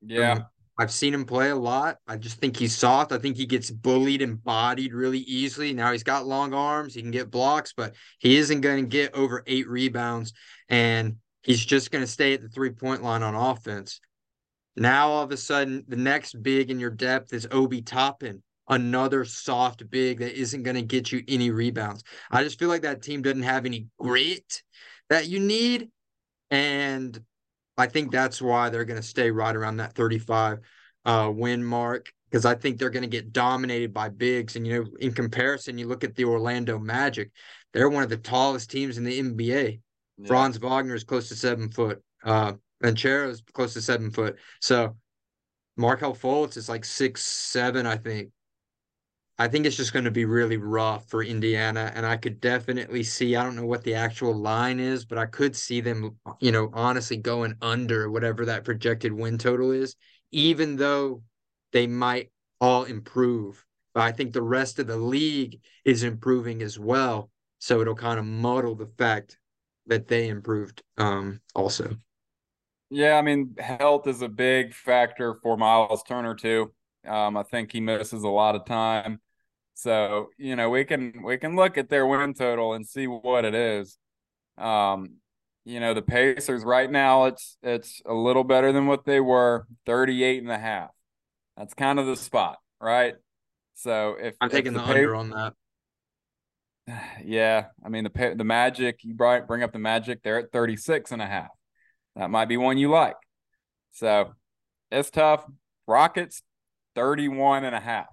Yeah. 0.00 0.42
I've 0.80 0.90
seen 0.90 1.12
him 1.12 1.26
play 1.26 1.50
a 1.50 1.56
lot. 1.56 1.98
I 2.08 2.16
just 2.16 2.38
think 2.38 2.56
he's 2.56 2.74
soft. 2.74 3.12
I 3.12 3.18
think 3.18 3.36
he 3.36 3.44
gets 3.44 3.70
bullied 3.70 4.22
and 4.22 4.42
bodied 4.42 4.94
really 4.94 5.18
easily. 5.18 5.74
Now 5.74 5.92
he's 5.92 6.02
got 6.02 6.26
long 6.26 6.54
arms, 6.54 6.94
he 6.94 7.02
can 7.02 7.10
get 7.10 7.30
blocks, 7.30 7.74
but 7.76 7.94
he 8.18 8.38
isn't 8.38 8.62
going 8.62 8.84
to 8.84 8.88
get 8.88 9.12
over 9.12 9.42
eight 9.46 9.68
rebounds. 9.68 10.32
And 10.70 11.16
he's 11.42 11.62
just 11.62 11.90
going 11.90 12.02
to 12.02 12.10
stay 12.10 12.32
at 12.32 12.40
the 12.40 12.48
three 12.48 12.70
point 12.70 13.02
line 13.02 13.22
on 13.22 13.34
offense. 13.34 14.00
Now, 14.74 15.10
all 15.10 15.22
of 15.22 15.30
a 15.32 15.36
sudden, 15.36 15.84
the 15.86 15.96
next 15.96 16.42
big 16.42 16.70
in 16.70 16.80
your 16.80 16.88
depth 16.88 17.34
is 17.34 17.46
Obi 17.50 17.82
Toppin, 17.82 18.42
another 18.66 19.26
soft 19.26 19.90
big 19.90 20.20
that 20.20 20.32
isn't 20.32 20.62
going 20.62 20.76
to 20.76 20.82
get 20.82 21.12
you 21.12 21.22
any 21.28 21.50
rebounds. 21.50 22.04
I 22.30 22.42
just 22.42 22.58
feel 22.58 22.70
like 22.70 22.82
that 22.82 23.02
team 23.02 23.20
doesn't 23.20 23.42
have 23.42 23.66
any 23.66 23.88
grit 23.98 24.62
that 25.10 25.28
you 25.28 25.40
need. 25.40 25.90
And 26.50 27.22
I 27.80 27.86
think 27.86 28.12
that's 28.12 28.40
why 28.40 28.68
they're 28.68 28.84
going 28.84 29.00
to 29.00 29.06
stay 29.06 29.30
right 29.30 29.54
around 29.54 29.78
that 29.78 29.94
35 29.94 30.58
uh, 31.04 31.30
win 31.34 31.64
mark. 31.64 32.12
because 32.30 32.44
I 32.44 32.54
think 32.54 32.78
they're 32.78 32.90
going 32.90 33.02
to 33.02 33.08
get 33.08 33.32
dominated 33.32 33.92
by 33.92 34.08
bigs. 34.08 34.56
And, 34.56 34.66
you 34.66 34.84
know, 34.84 34.90
in 35.00 35.12
comparison, 35.12 35.78
you 35.78 35.86
look 35.86 36.04
at 36.04 36.14
the 36.14 36.24
Orlando 36.24 36.78
Magic, 36.78 37.30
they're 37.72 37.88
one 37.88 38.02
of 38.02 38.10
the 38.10 38.16
tallest 38.16 38.70
teams 38.70 38.98
in 38.98 39.04
the 39.04 39.20
NBA. 39.20 39.80
Yeah. 40.18 40.26
Franz 40.26 40.58
Wagner 40.58 40.94
is 40.94 41.04
close 41.04 41.28
to 41.28 41.34
seven 41.34 41.70
foot. 41.70 42.02
Uh, 42.24 42.54
Banchero 42.82 43.28
is 43.28 43.42
close 43.52 43.74
to 43.74 43.82
seven 43.82 44.10
foot. 44.10 44.36
So 44.60 44.96
Markelle 45.76 46.14
Fultz 46.14 46.56
is 46.56 46.68
like 46.68 46.84
six, 46.84 47.24
seven, 47.24 47.86
I 47.86 47.96
think. 47.96 48.30
I 49.40 49.48
think 49.48 49.64
it's 49.64 49.76
just 49.76 49.94
going 49.94 50.04
to 50.04 50.10
be 50.10 50.26
really 50.26 50.58
rough 50.58 51.08
for 51.08 51.24
Indiana. 51.24 51.90
And 51.94 52.04
I 52.04 52.18
could 52.18 52.42
definitely 52.42 53.02
see, 53.02 53.36
I 53.36 53.42
don't 53.42 53.56
know 53.56 53.64
what 53.64 53.82
the 53.82 53.94
actual 53.94 54.34
line 54.34 54.78
is, 54.78 55.06
but 55.06 55.16
I 55.16 55.24
could 55.24 55.56
see 55.56 55.80
them, 55.80 56.18
you 56.40 56.52
know, 56.52 56.68
honestly 56.74 57.16
going 57.16 57.54
under 57.62 58.10
whatever 58.10 58.44
that 58.44 58.64
projected 58.64 59.14
win 59.14 59.38
total 59.38 59.70
is, 59.70 59.96
even 60.30 60.76
though 60.76 61.22
they 61.72 61.86
might 61.86 62.30
all 62.60 62.84
improve. 62.84 63.64
But 63.94 64.02
I 64.02 64.12
think 64.12 64.34
the 64.34 64.42
rest 64.42 64.78
of 64.78 64.86
the 64.86 64.98
league 64.98 65.60
is 65.86 66.02
improving 66.02 66.60
as 66.60 66.78
well. 66.78 67.30
So 67.60 67.80
it'll 67.80 67.94
kind 67.94 68.18
of 68.18 68.26
muddle 68.26 68.74
the 68.74 68.92
fact 68.98 69.38
that 69.86 70.06
they 70.06 70.28
improved 70.28 70.82
um, 70.98 71.40
also. 71.54 71.96
Yeah, 72.90 73.16
I 73.16 73.22
mean, 73.22 73.54
health 73.58 74.06
is 74.06 74.20
a 74.20 74.28
big 74.28 74.74
factor 74.74 75.36
for 75.42 75.56
Myles 75.56 76.02
Turner 76.02 76.34
too. 76.34 76.74
Um, 77.06 77.38
I 77.38 77.42
think 77.42 77.72
he 77.72 77.80
misses 77.80 78.22
a 78.22 78.28
lot 78.28 78.54
of 78.54 78.66
time. 78.66 79.18
So, 79.80 80.28
you 80.36 80.56
know, 80.56 80.68
we 80.68 80.84
can 80.84 81.22
we 81.24 81.38
can 81.38 81.56
look 81.56 81.78
at 81.78 81.88
their 81.88 82.06
win 82.06 82.34
total 82.34 82.74
and 82.74 82.86
see 82.86 83.06
what 83.06 83.46
it 83.46 83.54
is. 83.54 83.96
Um, 84.58 85.14
you 85.64 85.80
know, 85.80 85.94
the 85.94 86.02
Pacers 86.02 86.64
right 86.64 86.90
now 86.90 87.24
it's 87.24 87.56
it's 87.62 88.02
a 88.04 88.12
little 88.12 88.44
better 88.44 88.72
than 88.72 88.86
what 88.86 89.06
they 89.06 89.20
were, 89.20 89.66
38 89.86 90.42
and 90.42 90.52
a 90.52 90.58
half. 90.58 90.90
That's 91.56 91.72
kind 91.72 91.98
of 91.98 92.04
the 92.04 92.16
spot, 92.16 92.58
right? 92.78 93.14
So 93.72 94.16
if 94.20 94.36
I'm 94.38 94.50
taking 94.50 94.74
the, 94.74 94.80
the 94.80 94.84
under 94.84 95.14
on 95.14 95.30
that. 95.30 95.54
Yeah, 97.24 97.66
I 97.82 97.88
mean 97.88 98.04
the 98.04 98.34
the 98.36 98.44
Magic, 98.44 99.00
you 99.02 99.14
brought 99.14 99.46
bring 99.46 99.62
up 99.62 99.72
the 99.72 99.78
Magic, 99.78 100.22
they're 100.22 100.40
at 100.40 100.52
36 100.52 101.10
and 101.10 101.22
a 101.22 101.26
half. 101.26 101.48
That 102.16 102.28
might 102.28 102.48
be 102.50 102.58
one 102.58 102.76
you 102.76 102.90
like. 102.90 103.16
So, 103.92 104.34
it's 104.90 105.10
tough. 105.10 105.44
Rockets 105.86 106.42
31 106.96 107.64
and 107.64 107.74
a 107.74 107.80
half. 107.80 108.08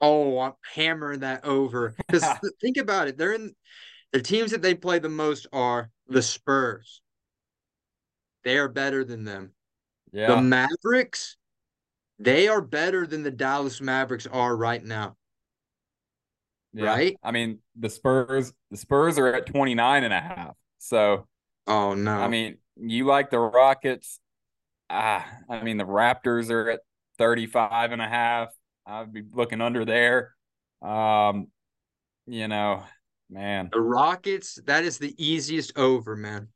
Oh, 0.00 0.38
I'm 0.38 0.52
hammering 0.74 1.20
that 1.20 1.44
over. 1.44 1.94
Because 2.06 2.24
think 2.60 2.76
about 2.76 3.08
it. 3.08 3.18
They're 3.18 3.32
in 3.32 3.54
the 4.12 4.22
teams 4.22 4.52
that 4.52 4.62
they 4.62 4.74
play 4.74 4.98
the 4.98 5.08
most 5.08 5.46
are 5.52 5.90
the 6.08 6.22
Spurs. 6.22 7.02
They 8.44 8.56
are 8.58 8.68
better 8.68 9.04
than 9.04 9.24
them. 9.24 9.52
Yeah. 10.12 10.28
The 10.28 10.40
Mavericks, 10.40 11.36
they 12.18 12.48
are 12.48 12.62
better 12.62 13.06
than 13.06 13.22
the 13.22 13.30
Dallas 13.30 13.80
Mavericks 13.80 14.26
are 14.26 14.56
right 14.56 14.82
now. 14.82 15.16
Yeah. 16.72 16.86
Right? 16.86 17.16
I 17.22 17.32
mean, 17.32 17.58
the 17.78 17.90
Spurs, 17.90 18.52
the 18.70 18.76
Spurs 18.76 19.18
are 19.18 19.34
at 19.34 19.46
29 19.46 20.04
and 20.04 20.14
a 20.14 20.20
half. 20.20 20.54
So 20.78 21.26
Oh 21.68 21.94
no. 21.94 22.12
I 22.12 22.28
mean, 22.28 22.56
you 22.76 23.04
like 23.04 23.30
the 23.30 23.38
Rockets. 23.38 24.18
Ah, 24.88 25.28
I 25.50 25.62
mean 25.62 25.76
the 25.76 25.84
Raptors 25.84 26.50
are 26.50 26.70
at 26.70 26.80
35 27.18 27.92
and 27.92 28.00
a 28.00 28.08
half. 28.08 28.48
I'd 28.88 29.12
be 29.12 29.22
looking 29.32 29.60
under 29.60 29.84
there. 29.84 30.34
Um, 30.80 31.48
you 32.26 32.48
know, 32.48 32.82
man. 33.28 33.68
The 33.72 33.80
Rockets, 33.80 34.58
that 34.66 34.84
is 34.84 34.98
the 34.98 35.14
easiest 35.22 35.76
over, 35.76 36.16
man. 36.16 36.48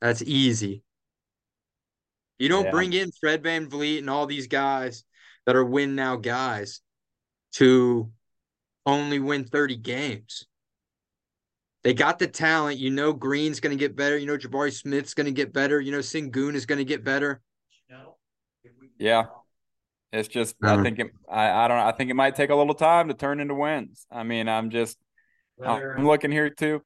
That's 0.00 0.22
easy. 0.22 0.82
You 2.38 2.48
don't 2.48 2.66
yeah. 2.66 2.70
bring 2.72 2.92
in 2.92 3.10
Fred 3.12 3.42
VanVleet 3.42 3.98
and 3.98 4.10
all 4.10 4.26
these 4.26 4.48
guys 4.48 5.04
that 5.46 5.56
are 5.56 5.64
win 5.64 5.94
now 5.94 6.16
guys 6.16 6.80
to 7.52 8.10
only 8.84 9.18
win 9.18 9.44
30 9.44 9.76
games. 9.76 10.46
They 11.84 11.94
got 11.94 12.18
the 12.18 12.26
talent. 12.26 12.78
You 12.78 12.90
know 12.90 13.12
Green's 13.12 13.60
going 13.60 13.76
to 13.76 13.80
get 13.80 13.96
better. 13.96 14.18
You 14.18 14.26
know 14.26 14.36
Jabari 14.36 14.72
Smith's 14.72 15.14
going 15.14 15.26
to 15.26 15.32
get 15.32 15.52
better. 15.52 15.80
You 15.80 15.92
know 15.92 15.98
Sengun 15.98 16.54
is 16.54 16.66
going 16.66 16.78
to 16.78 16.84
get 16.84 17.04
better. 17.04 17.40
Yeah. 18.98 19.24
It's 20.12 20.28
just 20.28 20.56
I 20.62 20.82
think 20.82 20.98
it, 20.98 21.06
I 21.28 21.50
I 21.50 21.68
don't 21.68 21.78
I 21.78 21.92
think 21.92 22.10
it 22.10 22.14
might 22.14 22.36
take 22.36 22.50
a 22.50 22.54
little 22.54 22.74
time 22.74 23.08
to 23.08 23.14
turn 23.14 23.40
into 23.40 23.54
wins. 23.54 24.06
I 24.10 24.24
mean, 24.24 24.46
I'm 24.46 24.68
just 24.68 24.98
I'm 25.64 26.06
looking 26.06 26.30
here 26.30 26.50
too. 26.50 26.82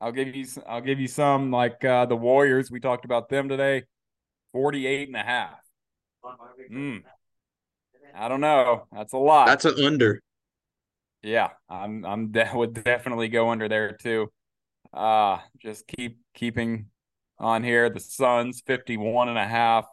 I'll 0.00 0.12
give 0.12 0.34
you 0.34 0.46
I'll 0.66 0.80
give 0.80 1.00
you 1.00 1.08
some 1.08 1.50
like 1.50 1.84
uh, 1.84 2.06
the 2.06 2.16
Warriors. 2.16 2.70
We 2.70 2.78
talked 2.78 3.04
about 3.04 3.28
them 3.28 3.48
today. 3.48 3.84
48 4.52 5.08
and 5.08 5.16
a 5.16 5.22
half. 5.22 5.58
Mm. 6.70 7.02
I 8.14 8.28
don't 8.28 8.40
know. 8.40 8.86
That's 8.92 9.12
a 9.12 9.18
lot. 9.18 9.46
That's 9.46 9.64
an 9.64 9.84
under. 9.84 10.20
Yeah, 11.22 11.50
I'm 11.68 12.04
I'm 12.04 12.30
de- 12.30 12.50
would 12.54 12.84
definitely 12.84 13.28
go 13.28 13.50
under 13.50 13.68
there 13.68 13.92
too. 13.92 14.30
Uh 14.92 15.38
just 15.60 15.88
keep 15.88 16.18
keeping 16.34 16.86
on 17.38 17.64
here. 17.64 17.90
The 17.90 17.98
Suns 17.98 18.62
51 18.64 19.28
and 19.28 19.38
a 19.38 19.46
half 19.46 19.86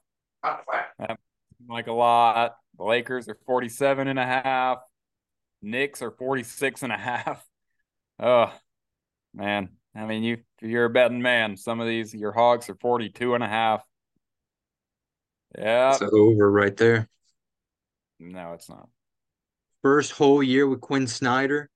like 1.67 1.87
a 1.87 1.93
lot. 1.93 2.55
The 2.77 2.83
Lakers 2.83 3.27
are 3.29 3.37
47 3.45 4.07
and 4.07 4.19
a 4.19 4.25
half. 4.25 4.79
Knicks 5.61 6.01
are 6.01 6.11
46 6.11 6.83
and 6.83 6.91
a 6.91 6.97
half. 6.97 7.45
Oh, 8.23 8.53
man. 9.33 9.69
I 9.95 10.05
mean, 10.05 10.21
you 10.21 10.37
you're 10.61 10.85
a 10.85 10.89
betting 10.91 11.23
man. 11.23 11.57
Some 11.57 11.79
of 11.79 11.87
these 11.87 12.13
your 12.13 12.31
Hawks 12.31 12.69
are 12.69 12.75
42 12.75 13.33
and 13.33 13.43
a 13.43 13.47
half. 13.47 13.81
Yeah. 15.57 15.93
It's 15.93 16.03
over 16.03 16.51
right 16.51 16.77
there. 16.77 17.09
No, 18.19 18.53
it's 18.53 18.69
not. 18.69 18.89
First 19.81 20.11
whole 20.11 20.43
year 20.43 20.67
with 20.67 20.81
Quin 20.81 21.07
Snyder. 21.07 21.71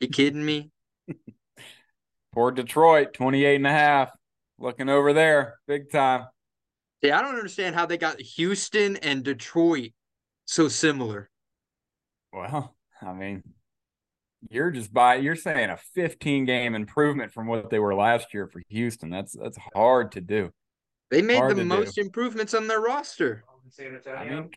You 0.00 0.08
kidding 0.12 0.44
me? 0.44 0.72
Poor 2.32 2.50
Detroit, 2.50 3.14
28 3.14 3.54
and 3.54 3.66
a 3.66 3.70
half. 3.70 4.10
Looking 4.58 4.88
over 4.88 5.12
there, 5.12 5.60
big 5.68 5.90
time. 5.90 6.26
See, 7.02 7.10
I 7.10 7.22
don't 7.22 7.36
understand 7.36 7.74
how 7.74 7.86
they 7.86 7.96
got 7.96 8.20
Houston 8.20 8.96
and 8.96 9.22
Detroit 9.22 9.92
so 10.46 10.68
similar. 10.68 11.30
Well, 12.32 12.74
I 13.02 13.12
mean, 13.12 13.42
you're 14.50 14.70
just 14.70 14.92
by 14.92 15.16
you're 15.16 15.36
saying 15.36 15.70
a 15.70 15.76
15 15.94 16.44
game 16.44 16.74
improvement 16.74 17.32
from 17.32 17.46
what 17.46 17.70
they 17.70 17.78
were 17.78 17.94
last 17.94 18.34
year 18.34 18.46
for 18.46 18.62
Houston. 18.68 19.10
That's 19.10 19.32
that's 19.32 19.58
hard 19.74 20.12
to 20.12 20.20
do. 20.20 20.50
They 21.10 21.22
made 21.22 21.38
hard 21.38 21.56
the 21.56 21.64
most 21.64 21.94
do. 21.94 22.02
improvements 22.02 22.54
on 22.54 22.66
their 22.66 22.80
roster. 22.80 23.44
I 24.06 24.24
mean, 24.24 24.50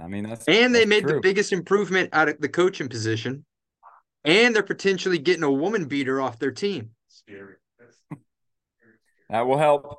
I 0.00 0.06
mean 0.06 0.24
that's 0.24 0.46
and 0.46 0.74
they 0.74 0.80
that's 0.80 0.88
made 0.88 1.02
true. 1.02 1.14
the 1.14 1.20
biggest 1.20 1.52
improvement 1.52 2.10
out 2.12 2.28
of 2.28 2.40
the 2.40 2.48
coaching 2.48 2.88
position, 2.88 3.44
and 4.24 4.54
they're 4.54 4.62
potentially 4.62 5.18
getting 5.18 5.42
a 5.42 5.52
woman 5.52 5.86
beater 5.86 6.20
off 6.20 6.38
their 6.38 6.52
team. 6.52 6.90
Scary. 7.08 7.54
that 9.30 9.46
will 9.46 9.58
help. 9.58 9.98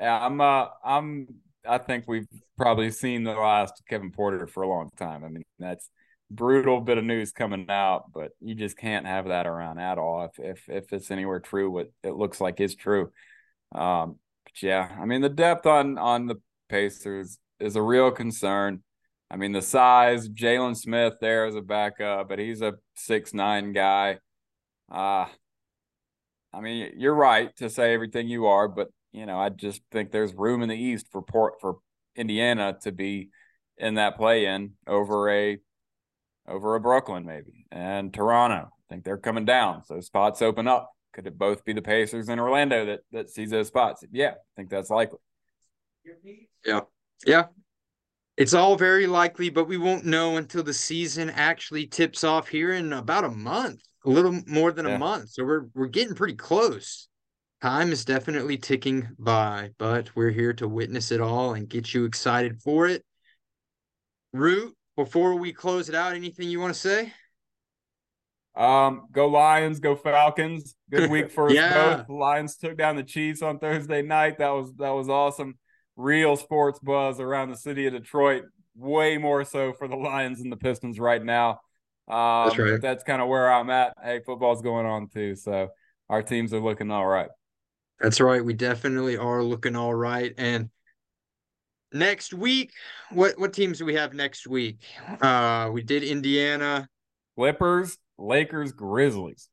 Yeah, 0.00 0.18
I'm. 0.24 0.40
Uh, 0.40 0.66
I'm. 0.84 1.28
I 1.68 1.78
think 1.78 2.04
we've 2.08 2.26
probably 2.56 2.90
seen 2.90 3.22
the 3.24 3.32
last 3.32 3.82
Kevin 3.88 4.10
Porter 4.12 4.46
for 4.46 4.62
a 4.62 4.68
long 4.68 4.88
time. 4.96 5.24
I 5.24 5.28
mean, 5.28 5.44
that's 5.58 5.90
brutal 6.30 6.80
bit 6.80 6.96
of 6.98 7.04
news 7.04 7.32
coming 7.32 7.66
out, 7.68 8.12
but 8.14 8.32
you 8.40 8.54
just 8.54 8.78
can't 8.78 9.06
have 9.06 9.28
that 9.28 9.46
around 9.46 9.78
at 9.78 9.98
all 9.98 10.24
if 10.24 10.38
if 10.38 10.68
if 10.68 10.92
it's 10.92 11.10
anywhere 11.10 11.40
true. 11.40 11.70
What 11.70 11.92
it 12.02 12.12
looks 12.14 12.40
like 12.40 12.60
is 12.60 12.74
true. 12.74 13.12
Um, 13.74 14.18
but 14.44 14.62
yeah, 14.62 14.96
I 15.00 15.04
mean, 15.04 15.20
the 15.20 15.28
depth 15.28 15.66
on 15.66 15.98
on 15.98 16.26
the 16.26 16.36
Pacers 16.68 17.38
is 17.60 17.76
a 17.76 17.82
real 17.82 18.10
concern. 18.10 18.82
I 19.30 19.36
mean, 19.36 19.52
the 19.52 19.62
size, 19.62 20.28
Jalen 20.28 20.76
Smith 20.76 21.14
there 21.20 21.46
as 21.46 21.54
a 21.56 21.60
backup, 21.62 22.28
but 22.28 22.38
he's 22.38 22.62
a 22.62 22.74
six 22.96 23.34
nine 23.34 23.72
guy. 23.72 24.18
Uh 24.90 25.26
I 26.52 26.60
mean, 26.60 26.92
you're 26.96 27.14
right 27.14 27.54
to 27.56 27.70
say 27.70 27.94
everything 27.94 28.28
you 28.28 28.46
are, 28.46 28.68
but 28.68 28.88
you 29.12 29.26
know, 29.26 29.38
I 29.38 29.48
just 29.48 29.82
think 29.90 30.10
there's 30.10 30.34
room 30.34 30.62
in 30.62 30.68
the 30.68 30.76
East 30.76 31.06
for 31.10 31.22
Port 31.22 31.54
for 31.60 31.78
Indiana 32.16 32.76
to 32.82 32.92
be 32.92 33.30
in 33.76 33.94
that 33.94 34.16
play 34.16 34.46
in 34.46 34.72
over 34.86 35.30
a 35.30 35.58
over 36.46 36.74
a 36.74 36.80
Brooklyn 36.80 37.24
maybe 37.24 37.66
and 37.70 38.12
Toronto. 38.12 38.70
I 38.70 38.84
think 38.88 39.04
they're 39.04 39.18
coming 39.18 39.44
down, 39.44 39.84
so 39.84 40.00
spots 40.00 40.42
open 40.42 40.68
up. 40.68 40.90
Could 41.12 41.26
it 41.26 41.38
both 41.38 41.64
be 41.64 41.72
the 41.72 41.82
Pacers 41.82 42.28
and 42.28 42.40
Orlando 42.40 42.86
that 42.86 43.00
that 43.12 43.30
sees 43.30 43.50
those 43.50 43.68
spots? 43.68 44.04
Yeah, 44.12 44.30
I 44.30 44.52
think 44.56 44.70
that's 44.70 44.90
likely. 44.90 45.18
Yeah, 46.64 46.80
yeah. 47.26 47.46
It's 48.36 48.54
all 48.54 48.76
very 48.76 49.06
likely, 49.06 49.50
but 49.50 49.66
we 49.68 49.76
won't 49.76 50.06
know 50.06 50.36
until 50.36 50.62
the 50.62 50.72
season 50.72 51.28
actually 51.30 51.86
tips 51.86 52.24
off 52.24 52.48
here 52.48 52.72
in 52.72 52.92
about 52.92 53.24
a 53.24 53.30
month, 53.30 53.82
a 54.06 54.08
little 54.08 54.40
more 54.46 54.72
than 54.72 54.86
yeah. 54.86 54.94
a 54.94 54.98
month. 54.98 55.30
So 55.30 55.44
we're 55.44 55.66
we're 55.74 55.88
getting 55.88 56.14
pretty 56.14 56.36
close 56.36 57.08
time 57.60 57.92
is 57.92 58.04
definitely 58.04 58.56
ticking 58.56 59.08
by, 59.18 59.70
but 59.78 60.14
we're 60.16 60.30
here 60.30 60.52
to 60.54 60.68
witness 60.68 61.10
it 61.10 61.20
all 61.20 61.54
and 61.54 61.68
get 61.68 61.92
you 61.92 62.04
excited 62.04 62.60
for 62.62 62.86
it. 62.86 63.04
Root, 64.32 64.74
before 64.96 65.34
we 65.34 65.52
close 65.52 65.88
it 65.88 65.94
out, 65.94 66.14
anything 66.14 66.48
you 66.48 66.60
want 66.60 66.74
to 66.74 66.80
say? 66.80 67.12
Um, 68.56 69.06
go 69.12 69.28
Lions, 69.28 69.80
go 69.80 69.94
Falcons. 69.94 70.74
Good 70.90 71.10
week 71.10 71.30
for 71.32 71.48
us 71.48 71.54
yeah. 71.54 71.96
both. 71.96 72.06
The 72.06 72.14
Lions 72.14 72.56
took 72.56 72.76
down 72.76 72.96
the 72.96 73.02
Chiefs 73.02 73.42
on 73.42 73.58
Thursday 73.58 74.02
night. 74.02 74.38
That 74.38 74.50
was 74.50 74.72
that 74.74 74.90
was 74.90 75.08
awesome. 75.08 75.58
real 75.96 76.36
sports 76.36 76.78
buzz 76.78 77.20
around 77.20 77.50
the 77.50 77.56
city 77.56 77.86
of 77.86 77.92
Detroit. 77.92 78.44
Way 78.76 79.18
more 79.18 79.44
so 79.44 79.72
for 79.72 79.88
the 79.88 79.96
Lions 79.96 80.40
and 80.40 80.50
the 80.50 80.56
Pistons 80.56 80.98
right 80.98 81.22
now. 81.22 81.60
Um, 82.08 82.48
that's 82.48 82.58
right. 82.58 82.80
That's 82.80 83.04
kind 83.04 83.22
of 83.22 83.28
where 83.28 83.52
I'm 83.52 83.70
at. 83.70 83.94
Hey, 84.02 84.20
football's 84.24 84.62
going 84.62 84.86
on 84.86 85.08
too, 85.08 85.36
so 85.36 85.68
our 86.08 86.22
teams 86.22 86.52
are 86.52 86.60
looking 86.60 86.90
all 86.90 87.06
right. 87.06 87.28
That's 88.00 88.20
right. 88.20 88.44
We 88.44 88.54
definitely 88.54 89.16
are 89.16 89.42
looking 89.42 89.76
all 89.76 89.94
right. 89.94 90.32
And 90.38 90.70
next 91.92 92.32
week, 92.32 92.72
what 93.10 93.38
what 93.38 93.52
teams 93.52 93.78
do 93.78 93.84
we 93.84 93.94
have 93.94 94.14
next 94.14 94.46
week? 94.46 94.78
Uh, 95.20 95.70
we 95.72 95.82
did 95.82 96.02
Indiana, 96.02 96.88
Clippers, 97.36 97.98
Lakers, 98.18 98.72
Grizzlies. 98.72 99.48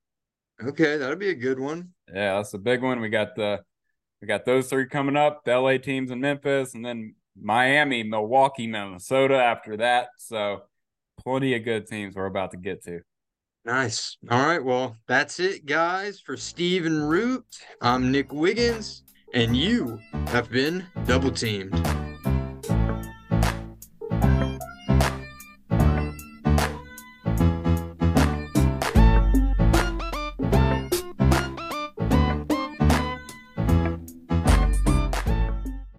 Okay, 0.64 0.98
that'll 0.98 1.18
be 1.18 1.30
a 1.30 1.36
good 1.36 1.60
one. 1.60 1.90
Yeah, 2.08 2.38
that's 2.38 2.54
a 2.54 2.58
big 2.58 2.82
one. 2.82 3.00
We 3.00 3.10
got 3.10 3.36
the 3.36 3.62
we 4.22 4.28
got 4.28 4.46
those 4.46 4.70
three 4.70 4.88
coming 4.88 5.18
up, 5.18 5.44
the 5.44 5.60
LA 5.60 5.78
teams 5.78 6.10
in 6.10 6.22
Memphis, 6.22 6.74
and 6.74 6.84
then 6.84 7.16
Miami, 7.40 8.04
Milwaukee, 8.04 8.68
Minnesota 8.68 9.36
after 9.36 9.78
that. 9.78 10.10
So 10.18 10.64
plenty 11.20 11.56
of 11.56 11.64
good 11.64 11.88
teams 11.88 12.16
we're 12.16 12.26
about 12.26 12.52
to 12.52 12.58
get 12.58 12.84
to. 12.86 13.02
Nice. 13.68 14.16
All 14.32 14.46
right. 14.46 14.64
Well, 14.64 14.96
that's 15.08 15.42
it, 15.42 15.66
guys. 15.66 16.22
For 16.22 16.38
Stephen 16.38 17.02
Root, 17.02 17.44
I'm 17.82 18.14
Nick 18.14 18.32
Wiggins, 18.32 19.04
and 19.34 19.58
you 19.58 20.00
have 20.28 20.50
been 20.50 20.88
double 21.06 21.32
teamed. 21.32 21.74